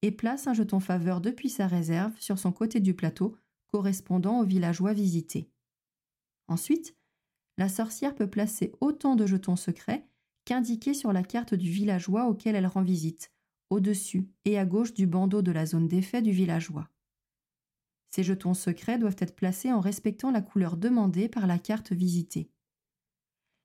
et 0.00 0.12
place 0.12 0.46
un 0.46 0.54
jeton 0.54 0.80
faveur 0.80 1.20
depuis 1.20 1.50
sa 1.50 1.66
réserve 1.66 2.18
sur 2.18 2.38
son 2.38 2.52
côté 2.52 2.80
du 2.80 2.94
plateau 2.94 3.36
correspondant 3.66 4.40
au 4.40 4.44
villageois 4.44 4.94
visité. 4.94 5.50
Ensuite, 6.46 6.96
la 7.58 7.68
sorcière 7.68 8.14
peut 8.14 8.30
placer 8.30 8.72
autant 8.80 9.16
de 9.16 9.26
jetons 9.26 9.56
secrets 9.56 10.06
qu'indiqués 10.44 10.94
sur 10.94 11.12
la 11.12 11.24
carte 11.24 11.54
du 11.54 11.68
villageois 11.68 12.26
auquel 12.26 12.54
elle 12.54 12.68
rend 12.68 12.82
visite, 12.82 13.32
au-dessus 13.68 14.30
et 14.44 14.58
à 14.58 14.64
gauche 14.64 14.94
du 14.94 15.06
bandeau 15.06 15.42
de 15.42 15.52
la 15.52 15.66
zone 15.66 15.88
d'effet 15.88 16.22
du 16.22 16.30
villageois. 16.30 16.88
Ces 18.10 18.22
jetons 18.22 18.54
secrets 18.54 18.98
doivent 18.98 19.16
être 19.18 19.34
placés 19.34 19.72
en 19.72 19.80
respectant 19.80 20.30
la 20.30 20.40
couleur 20.40 20.76
demandée 20.76 21.28
par 21.28 21.46
la 21.46 21.58
carte 21.58 21.92
visitée. 21.92 22.50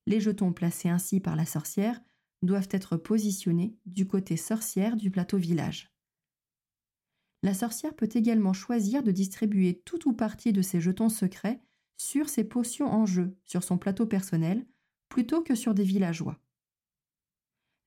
Les 0.08 0.20
jetons 0.20 0.52
placés 0.52 0.90
ainsi 0.90 1.22
par 1.22 1.36
la 1.36 1.46
sorcière 1.46 2.02
doivent 2.42 2.68
être 2.72 2.98
positionnés 2.98 3.78
du 3.86 4.06
côté 4.06 4.36
sorcière 4.36 4.98
du 4.98 5.12
plateau 5.12 5.38
village. 5.38 5.94
La 7.44 7.54
sorcière 7.54 7.96
peut 7.96 8.10
également 8.14 8.54
choisir 8.54 9.04
de 9.04 9.12
distribuer 9.12 9.82
tout 9.86 10.10
ou 10.10 10.14
partie 10.14 10.52
de 10.52 10.62
ses 10.62 10.82
jetons 10.82 11.10
secrets 11.10 11.62
sur 11.98 12.30
ses 12.30 12.44
potions 12.44 12.88
en 12.88 13.06
jeu 13.06 13.36
sur 13.46 13.64
son 13.64 13.78
plateau 13.78 14.06
personnel 14.06 14.66
plutôt 15.10 15.42
que 15.42 15.56
sur 15.56 15.74
des 15.74 15.84
villageois. 15.84 16.40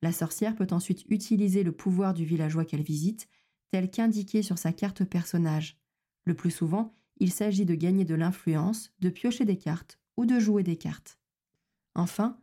La 0.02 0.12
sorcière 0.12 0.54
peut 0.54 0.68
ensuite 0.70 1.04
utiliser 1.08 1.62
le 1.62 1.72
pouvoir 1.72 2.14
du 2.14 2.24
villageois 2.24 2.64
qu'elle 2.64 2.82
visite, 2.82 3.28
tel 3.70 3.90
qu'indiqué 3.90 4.42
sur 4.42 4.58
sa 4.58 4.72
carte 4.72 5.04
personnage. 5.04 5.80
Le 6.24 6.34
plus 6.34 6.50
souvent, 6.50 6.94
il 7.18 7.32
s'agit 7.32 7.64
de 7.64 7.74
gagner 7.74 8.04
de 8.04 8.14
l'influence, 8.14 8.92
de 9.00 9.08
piocher 9.08 9.44
des 9.44 9.58
cartes 9.58 9.98
ou 10.16 10.26
de 10.26 10.38
jouer 10.38 10.62
des 10.62 10.76
cartes. 10.76 11.18
Enfin, 11.94 12.38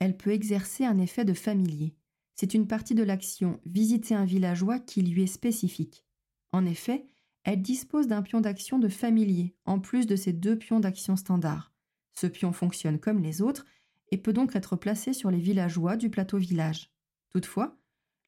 elle 0.00 0.16
peut 0.16 0.32
exercer 0.32 0.84
un 0.84 0.98
effet 0.98 1.24
de 1.24 1.34
familier. 1.34 1.94
C'est 2.34 2.54
une 2.54 2.66
partie 2.66 2.94
de 2.94 3.02
l'action 3.02 3.60
visiter 3.64 4.14
un 4.14 4.24
villageois 4.24 4.78
qui 4.78 5.02
lui 5.02 5.22
est 5.22 5.26
spécifique. 5.26 6.04
En 6.52 6.66
effet, 6.66 7.06
elle 7.50 7.62
dispose 7.62 8.08
d'un 8.08 8.20
pion 8.20 8.42
d'action 8.42 8.78
de 8.78 8.88
familier, 8.88 9.54
en 9.64 9.80
plus 9.80 10.06
de 10.06 10.16
ses 10.16 10.34
deux 10.34 10.58
pions 10.58 10.80
d'action 10.80 11.16
standard. 11.16 11.72
Ce 12.12 12.26
pion 12.26 12.52
fonctionne 12.52 12.98
comme 12.98 13.22
les 13.22 13.40
autres 13.40 13.64
et 14.10 14.18
peut 14.18 14.34
donc 14.34 14.54
être 14.54 14.76
placé 14.76 15.14
sur 15.14 15.30
les 15.30 15.38
villageois 15.38 15.96
du 15.96 16.10
plateau 16.10 16.36
village. 16.36 16.92
Toutefois, 17.30 17.78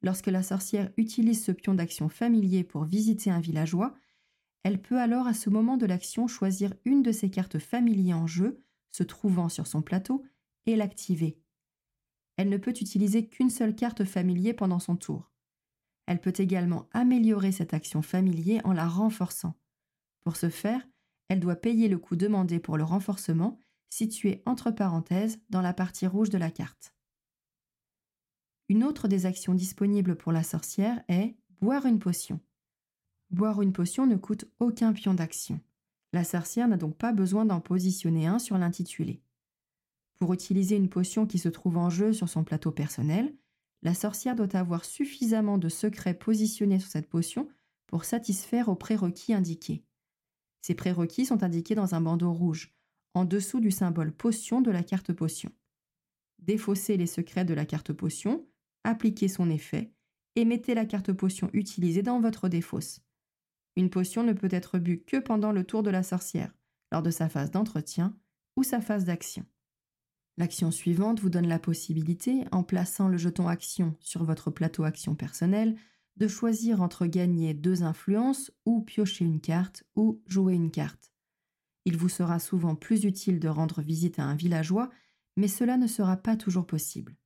lorsque 0.00 0.28
la 0.28 0.42
sorcière 0.42 0.90
utilise 0.96 1.44
ce 1.44 1.52
pion 1.52 1.74
d'action 1.74 2.08
familier 2.08 2.64
pour 2.64 2.84
visiter 2.84 3.30
un 3.30 3.40
villageois, 3.40 3.94
elle 4.62 4.80
peut 4.80 4.98
alors 4.98 5.26
à 5.26 5.34
ce 5.34 5.50
moment 5.50 5.76
de 5.76 5.84
l'action 5.84 6.26
choisir 6.26 6.72
une 6.86 7.02
de 7.02 7.12
ses 7.12 7.28
cartes 7.28 7.58
familiers 7.58 8.14
en 8.14 8.26
jeu, 8.26 8.62
se 8.90 9.02
trouvant 9.02 9.50
sur 9.50 9.66
son 9.66 9.82
plateau, 9.82 10.24
et 10.64 10.76
l'activer. 10.76 11.38
elle 12.38 12.48
ne 12.48 12.56
peut 12.56 12.70
utiliser 12.70 13.28
qu'une 13.28 13.50
seule 13.50 13.74
carte 13.74 14.04
familier 14.04 14.54
pendant 14.54 14.78
son 14.78 14.96
tour. 14.96 15.29
Elle 16.06 16.20
peut 16.20 16.32
également 16.36 16.88
améliorer 16.92 17.52
cette 17.52 17.74
action 17.74 18.02
familier 18.02 18.60
en 18.64 18.72
la 18.72 18.88
renforçant. 18.88 19.54
Pour 20.22 20.36
ce 20.36 20.48
faire, 20.48 20.86
elle 21.28 21.40
doit 21.40 21.56
payer 21.56 21.88
le 21.88 21.98
coût 21.98 22.16
demandé 22.16 22.58
pour 22.58 22.76
le 22.76 22.84
renforcement, 22.84 23.58
situé 23.88 24.42
entre 24.46 24.70
parenthèses 24.70 25.40
dans 25.48 25.62
la 25.62 25.72
partie 25.72 26.06
rouge 26.06 26.30
de 26.30 26.38
la 26.38 26.50
carte. 26.50 26.94
Une 28.68 28.84
autre 28.84 29.08
des 29.08 29.26
actions 29.26 29.54
disponibles 29.54 30.16
pour 30.16 30.32
la 30.32 30.42
sorcière 30.42 31.02
est 31.08 31.36
boire 31.60 31.86
une 31.86 31.98
potion. 31.98 32.40
Boire 33.30 33.62
une 33.62 33.72
potion 33.72 34.06
ne 34.06 34.16
coûte 34.16 34.44
aucun 34.58 34.92
pion 34.92 35.14
d'action. 35.14 35.60
La 36.12 36.24
sorcière 36.24 36.68
n'a 36.68 36.76
donc 36.76 36.96
pas 36.96 37.12
besoin 37.12 37.44
d'en 37.44 37.60
positionner 37.60 38.26
un 38.26 38.38
sur 38.38 38.58
l'intitulé. 38.58 39.22
Pour 40.18 40.34
utiliser 40.34 40.76
une 40.76 40.88
potion 40.88 41.26
qui 41.26 41.38
se 41.38 41.48
trouve 41.48 41.78
en 41.78 41.90
jeu 41.90 42.12
sur 42.12 42.28
son 42.28 42.44
plateau 42.44 42.72
personnel, 42.72 43.34
la 43.82 43.94
sorcière 43.94 44.36
doit 44.36 44.56
avoir 44.56 44.84
suffisamment 44.84 45.58
de 45.58 45.68
secrets 45.68 46.14
positionnés 46.14 46.78
sur 46.78 46.90
cette 46.90 47.08
potion 47.08 47.48
pour 47.86 48.04
satisfaire 48.04 48.68
aux 48.68 48.76
prérequis 48.76 49.34
indiqués. 49.34 49.84
Ces 50.60 50.74
prérequis 50.74 51.26
sont 51.26 51.42
indiqués 51.42 51.74
dans 51.74 51.94
un 51.94 52.00
bandeau 52.00 52.32
rouge, 52.32 52.74
en 53.14 53.24
dessous 53.24 53.60
du 53.60 53.70
symbole 53.70 54.12
potion 54.12 54.60
de 54.60 54.70
la 54.70 54.82
carte 54.82 55.12
potion. 55.12 55.50
Défaussez 56.38 56.96
les 56.96 57.06
secrets 57.06 57.44
de 57.44 57.54
la 57.54 57.66
carte 57.66 57.92
potion, 57.92 58.46
appliquez 58.84 59.28
son 59.28 59.50
effet 59.50 59.92
et 60.36 60.44
mettez 60.44 60.74
la 60.74 60.86
carte 60.86 61.12
potion 61.12 61.50
utilisée 61.52 62.02
dans 62.02 62.20
votre 62.20 62.48
défausse. 62.48 63.00
Une 63.76 63.90
potion 63.90 64.22
ne 64.22 64.32
peut 64.32 64.48
être 64.50 64.78
bue 64.78 65.02
que 65.02 65.16
pendant 65.16 65.52
le 65.52 65.64
tour 65.64 65.82
de 65.82 65.90
la 65.90 66.02
sorcière, 66.02 66.52
lors 66.92 67.02
de 67.02 67.10
sa 67.10 67.28
phase 67.28 67.50
d'entretien 67.50 68.16
ou 68.56 68.62
sa 68.62 68.80
phase 68.80 69.04
d'action. 69.04 69.44
L'action 70.36 70.70
suivante 70.70 71.20
vous 71.20 71.30
donne 71.30 71.48
la 71.48 71.58
possibilité, 71.58 72.44
en 72.52 72.62
plaçant 72.62 73.08
le 73.08 73.16
jeton 73.16 73.48
action 73.48 73.94
sur 74.00 74.24
votre 74.24 74.50
plateau 74.50 74.84
action 74.84 75.14
personnel, 75.14 75.76
de 76.16 76.28
choisir 76.28 76.82
entre 76.82 77.06
gagner 77.06 77.54
deux 77.54 77.82
influences 77.82 78.50
ou 78.64 78.82
piocher 78.82 79.24
une 79.24 79.40
carte 79.40 79.84
ou 79.96 80.22
jouer 80.26 80.54
une 80.54 80.70
carte. 80.70 81.12
Il 81.84 81.96
vous 81.96 82.08
sera 82.08 82.38
souvent 82.38 82.74
plus 82.74 83.04
utile 83.04 83.40
de 83.40 83.48
rendre 83.48 83.80
visite 83.80 84.18
à 84.18 84.24
un 84.24 84.34
villageois, 84.34 84.90
mais 85.36 85.48
cela 85.48 85.76
ne 85.76 85.86
sera 85.86 86.16
pas 86.16 86.36
toujours 86.36 86.66
possible. 86.66 87.16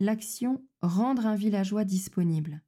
L'action 0.00 0.64
Rendre 0.82 1.26
un 1.26 1.36
villageois 1.36 1.84
disponible 1.84 2.60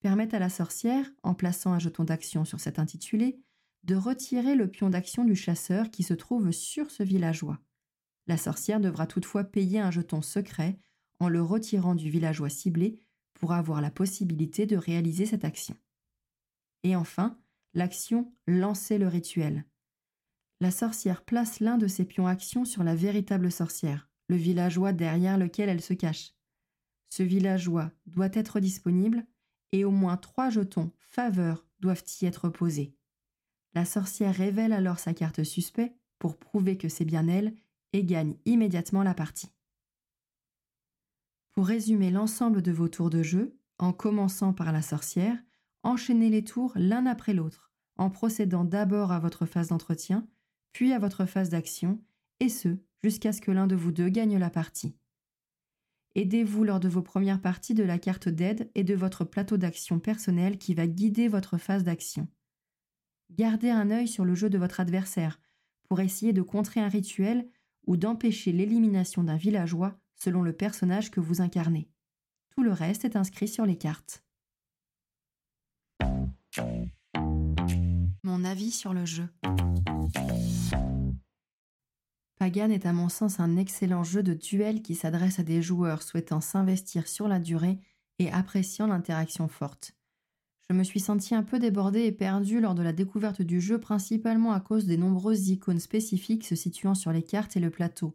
permet 0.00 0.34
à 0.34 0.38
la 0.38 0.50
sorcière, 0.50 1.10
en 1.22 1.34
plaçant 1.34 1.72
un 1.72 1.78
jeton 1.78 2.04
d'action 2.04 2.44
sur 2.44 2.60
cet 2.60 2.78
intitulé, 2.78 3.40
de 3.84 3.94
retirer 3.94 4.54
le 4.54 4.70
pion 4.70 4.90
d'action 4.90 5.24
du 5.24 5.34
chasseur 5.34 5.90
qui 5.90 6.02
se 6.02 6.12
trouve 6.12 6.52
sur 6.52 6.90
ce 6.90 7.02
villageois. 7.02 7.58
La 8.26 8.36
sorcière 8.36 8.80
devra 8.80 9.06
toutefois 9.06 9.44
payer 9.44 9.78
un 9.78 9.90
jeton 9.90 10.22
secret 10.22 10.78
en 11.20 11.28
le 11.28 11.42
retirant 11.42 11.94
du 11.94 12.10
villageois 12.10 12.48
ciblé 12.48 12.98
pour 13.34 13.52
avoir 13.52 13.80
la 13.80 13.90
possibilité 13.90 14.66
de 14.66 14.76
réaliser 14.76 15.26
cette 15.26 15.44
action. 15.44 15.76
Et 16.82 16.96
enfin, 16.96 17.38
l'action 17.74 18.32
lancer 18.46 18.98
le 18.98 19.08
rituel. 19.08 19.64
La 20.60 20.70
sorcière 20.70 21.22
place 21.24 21.60
l'un 21.60 21.76
de 21.76 21.86
ses 21.86 22.04
pions 22.04 22.26
actions 22.26 22.64
sur 22.64 22.82
la 22.82 22.94
véritable 22.94 23.52
sorcière, 23.52 24.08
le 24.28 24.36
villageois 24.36 24.92
derrière 24.92 25.38
lequel 25.38 25.68
elle 25.68 25.82
se 25.82 25.92
cache. 25.92 26.32
Ce 27.10 27.22
villageois 27.22 27.92
doit 28.06 28.30
être 28.32 28.58
disponible 28.58 29.26
et 29.72 29.84
au 29.84 29.90
moins 29.90 30.16
trois 30.16 30.50
jetons 30.50 30.92
faveur 30.98 31.66
doivent 31.80 32.04
y 32.20 32.26
être 32.26 32.48
posés. 32.48 32.94
La 33.74 33.84
sorcière 33.84 34.34
révèle 34.34 34.72
alors 34.72 34.98
sa 34.98 35.12
carte 35.12 35.44
suspect 35.44 35.94
pour 36.18 36.38
prouver 36.38 36.78
que 36.78 36.88
c'est 36.88 37.04
bien 37.04 37.28
elle 37.28 37.54
et 37.96 38.04
gagne 38.04 38.36
immédiatement 38.44 39.02
la 39.02 39.14
partie. 39.14 39.50
Pour 41.52 41.66
résumer 41.66 42.10
l'ensemble 42.10 42.60
de 42.60 42.70
vos 42.70 42.88
tours 42.88 43.08
de 43.08 43.22
jeu, 43.22 43.58
en 43.78 43.94
commençant 43.94 44.52
par 44.52 44.70
la 44.70 44.82
sorcière, 44.82 45.38
enchaînez 45.82 46.28
les 46.28 46.44
tours 46.44 46.72
l'un 46.76 47.06
après 47.06 47.32
l'autre, 47.32 47.72
en 47.96 48.10
procédant 48.10 48.64
d'abord 48.64 49.12
à 49.12 49.18
votre 49.18 49.46
phase 49.46 49.68
d'entretien, 49.68 50.28
puis 50.72 50.92
à 50.92 50.98
votre 50.98 51.24
phase 51.24 51.48
d'action, 51.48 52.02
et 52.40 52.50
ce, 52.50 52.76
jusqu'à 53.02 53.32
ce 53.32 53.40
que 53.40 53.50
l'un 53.50 53.66
de 53.66 53.76
vous 53.76 53.92
deux 53.92 54.10
gagne 54.10 54.36
la 54.36 54.50
partie. 54.50 54.94
Aidez-vous 56.14 56.64
lors 56.64 56.80
de 56.80 56.88
vos 56.88 57.02
premières 57.02 57.40
parties 57.40 57.74
de 57.74 57.82
la 57.82 57.98
carte 57.98 58.28
d'aide 58.28 58.70
et 58.74 58.84
de 58.84 58.94
votre 58.94 59.24
plateau 59.24 59.56
d'action 59.56 60.00
personnel 60.00 60.58
qui 60.58 60.74
va 60.74 60.86
guider 60.86 61.28
votre 61.28 61.56
phase 61.56 61.84
d'action. 61.84 62.28
Gardez 63.30 63.70
un 63.70 63.90
œil 63.90 64.08
sur 64.08 64.26
le 64.26 64.34
jeu 64.34 64.50
de 64.50 64.58
votre 64.58 64.80
adversaire 64.80 65.40
pour 65.88 66.00
essayer 66.00 66.34
de 66.34 66.42
contrer 66.42 66.80
un 66.80 66.88
rituel 66.88 67.48
ou 67.86 67.96
d'empêcher 67.96 68.52
l'élimination 68.52 69.22
d'un 69.22 69.36
villageois 69.36 69.98
selon 70.14 70.42
le 70.42 70.52
personnage 70.52 71.10
que 71.10 71.20
vous 71.20 71.40
incarnez. 71.40 71.88
Tout 72.50 72.62
le 72.62 72.72
reste 72.72 73.04
est 73.04 73.16
inscrit 73.16 73.48
sur 73.48 73.66
les 73.66 73.76
cartes. 73.76 74.24
Mon 78.22 78.44
avis 78.44 78.70
sur 78.70 78.92
le 78.92 79.04
jeu. 79.04 79.28
Pagan 82.38 82.70
est 82.70 82.86
à 82.86 82.92
mon 82.92 83.08
sens 83.08 83.40
un 83.40 83.56
excellent 83.56 84.04
jeu 84.04 84.22
de 84.22 84.34
duel 84.34 84.82
qui 84.82 84.94
s'adresse 84.94 85.38
à 85.38 85.42
des 85.42 85.62
joueurs 85.62 86.02
souhaitant 86.02 86.40
s'investir 86.40 87.08
sur 87.08 87.28
la 87.28 87.38
durée 87.38 87.78
et 88.18 88.30
appréciant 88.30 88.86
l'interaction 88.86 89.48
forte. 89.48 89.96
Je 90.68 90.74
me 90.74 90.82
suis 90.82 90.98
senti 90.98 91.34
un 91.34 91.44
peu 91.44 91.60
débordé 91.60 92.04
et 92.04 92.12
perdu 92.12 92.60
lors 92.60 92.74
de 92.74 92.82
la 92.82 92.92
découverte 92.92 93.40
du 93.40 93.60
jeu, 93.60 93.78
principalement 93.78 94.52
à 94.52 94.60
cause 94.60 94.86
des 94.86 94.96
nombreuses 94.96 95.48
icônes 95.48 95.78
spécifiques 95.78 96.44
se 96.44 96.56
situant 96.56 96.96
sur 96.96 97.12
les 97.12 97.22
cartes 97.22 97.56
et 97.56 97.60
le 97.60 97.70
plateau. 97.70 98.14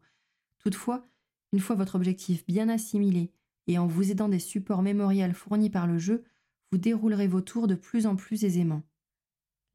Toutefois, 0.60 1.08
une 1.54 1.62
fois 1.62 1.78
votre 1.78 1.96
objectif 1.96 2.46
bien 2.46 2.68
assimilé 2.68 3.32
et 3.68 3.78
en 3.78 3.88
vous 3.88 4.12
aidant 4.12 4.28
des 4.28 4.40
supports 4.40 4.82
mémoriels 4.82 5.34
fournis 5.34 5.70
par 5.70 5.88
le 5.88 5.98
jeu, 5.98 6.26
vous 6.72 6.78
déroulerez 6.78 7.28
vos 7.28 7.42
tours 7.42 7.68
de 7.68 7.76
plus 7.76 8.06
en 8.06 8.18
plus 8.18 8.44
aisément. 8.44 8.84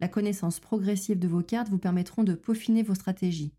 La 0.01 0.09
connaissance 0.09 0.61
progressive 0.61 1.19
de 1.19 1.29
vos 1.29 1.43
cartes 1.43 1.71
vous 1.71 1.79
permettront 1.79 2.25
de 2.25 2.35
peaufiner 2.35 2.83
vos 2.83 2.95
stratégies. 2.95 3.55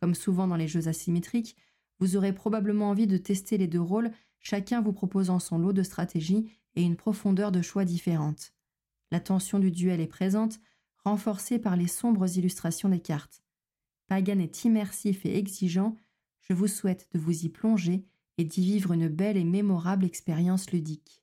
Comme 0.00 0.14
souvent 0.14 0.46
dans 0.46 0.56
les 0.56 0.68
jeux 0.68 0.88
asymétriques, 0.88 1.56
vous 1.98 2.16
aurez 2.16 2.32
probablement 2.32 2.88
envie 2.88 3.06
de 3.06 3.18
tester 3.18 3.58
les 3.58 3.66
deux 3.66 3.80
rôles, 3.80 4.12
chacun 4.40 4.80
vous 4.80 4.92
proposant 4.92 5.38
son 5.38 5.58
lot 5.58 5.74
de 5.74 5.82
stratégies 5.82 6.50
et 6.76 6.82
une 6.82 6.96
profondeur 6.96 7.50
de 7.50 7.62
choix 7.62 7.84
différente. 7.84 8.54
La 9.10 9.20
tension 9.20 9.58
du 9.58 9.70
duel 9.70 10.00
est 10.00 10.06
présente, 10.06 10.60
renforcée 11.04 11.58
par 11.58 11.76
les 11.76 11.86
sombres 11.86 12.36
illustrations 12.36 12.88
des 12.88 13.00
cartes. 13.00 13.42
Pagan 14.08 14.38
est 14.38 14.64
immersif 14.64 15.26
et 15.26 15.36
exigeant, 15.36 15.96
je 16.40 16.52
vous 16.52 16.68
souhaite 16.68 17.08
de 17.12 17.18
vous 17.18 17.44
y 17.44 17.48
plonger 17.48 18.04
et 18.38 18.44
d'y 18.44 18.60
vivre 18.60 18.92
une 18.92 19.08
belle 19.08 19.36
et 19.36 19.44
mémorable 19.44 20.04
expérience 20.04 20.70
ludique. 20.70 21.22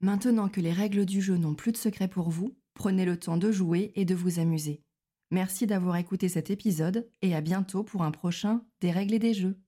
Maintenant 0.00 0.48
que 0.48 0.60
les 0.60 0.72
règles 0.72 1.06
du 1.06 1.20
jeu 1.20 1.36
n'ont 1.36 1.54
plus 1.54 1.72
de 1.72 1.76
secret 1.76 2.06
pour 2.06 2.30
vous, 2.30 2.56
prenez 2.74 3.04
le 3.04 3.18
temps 3.18 3.36
de 3.36 3.50
jouer 3.50 3.92
et 3.96 4.04
de 4.04 4.14
vous 4.14 4.38
amuser. 4.38 4.84
Merci 5.30 5.66
d'avoir 5.66 5.96
écouté 5.96 6.28
cet 6.28 6.50
épisode 6.50 7.10
et 7.20 7.34
à 7.34 7.40
bientôt 7.40 7.82
pour 7.82 8.02
un 8.02 8.12
prochain 8.12 8.64
Des 8.80 8.92
règles 8.92 9.14
et 9.14 9.18
des 9.18 9.34
jeux. 9.34 9.58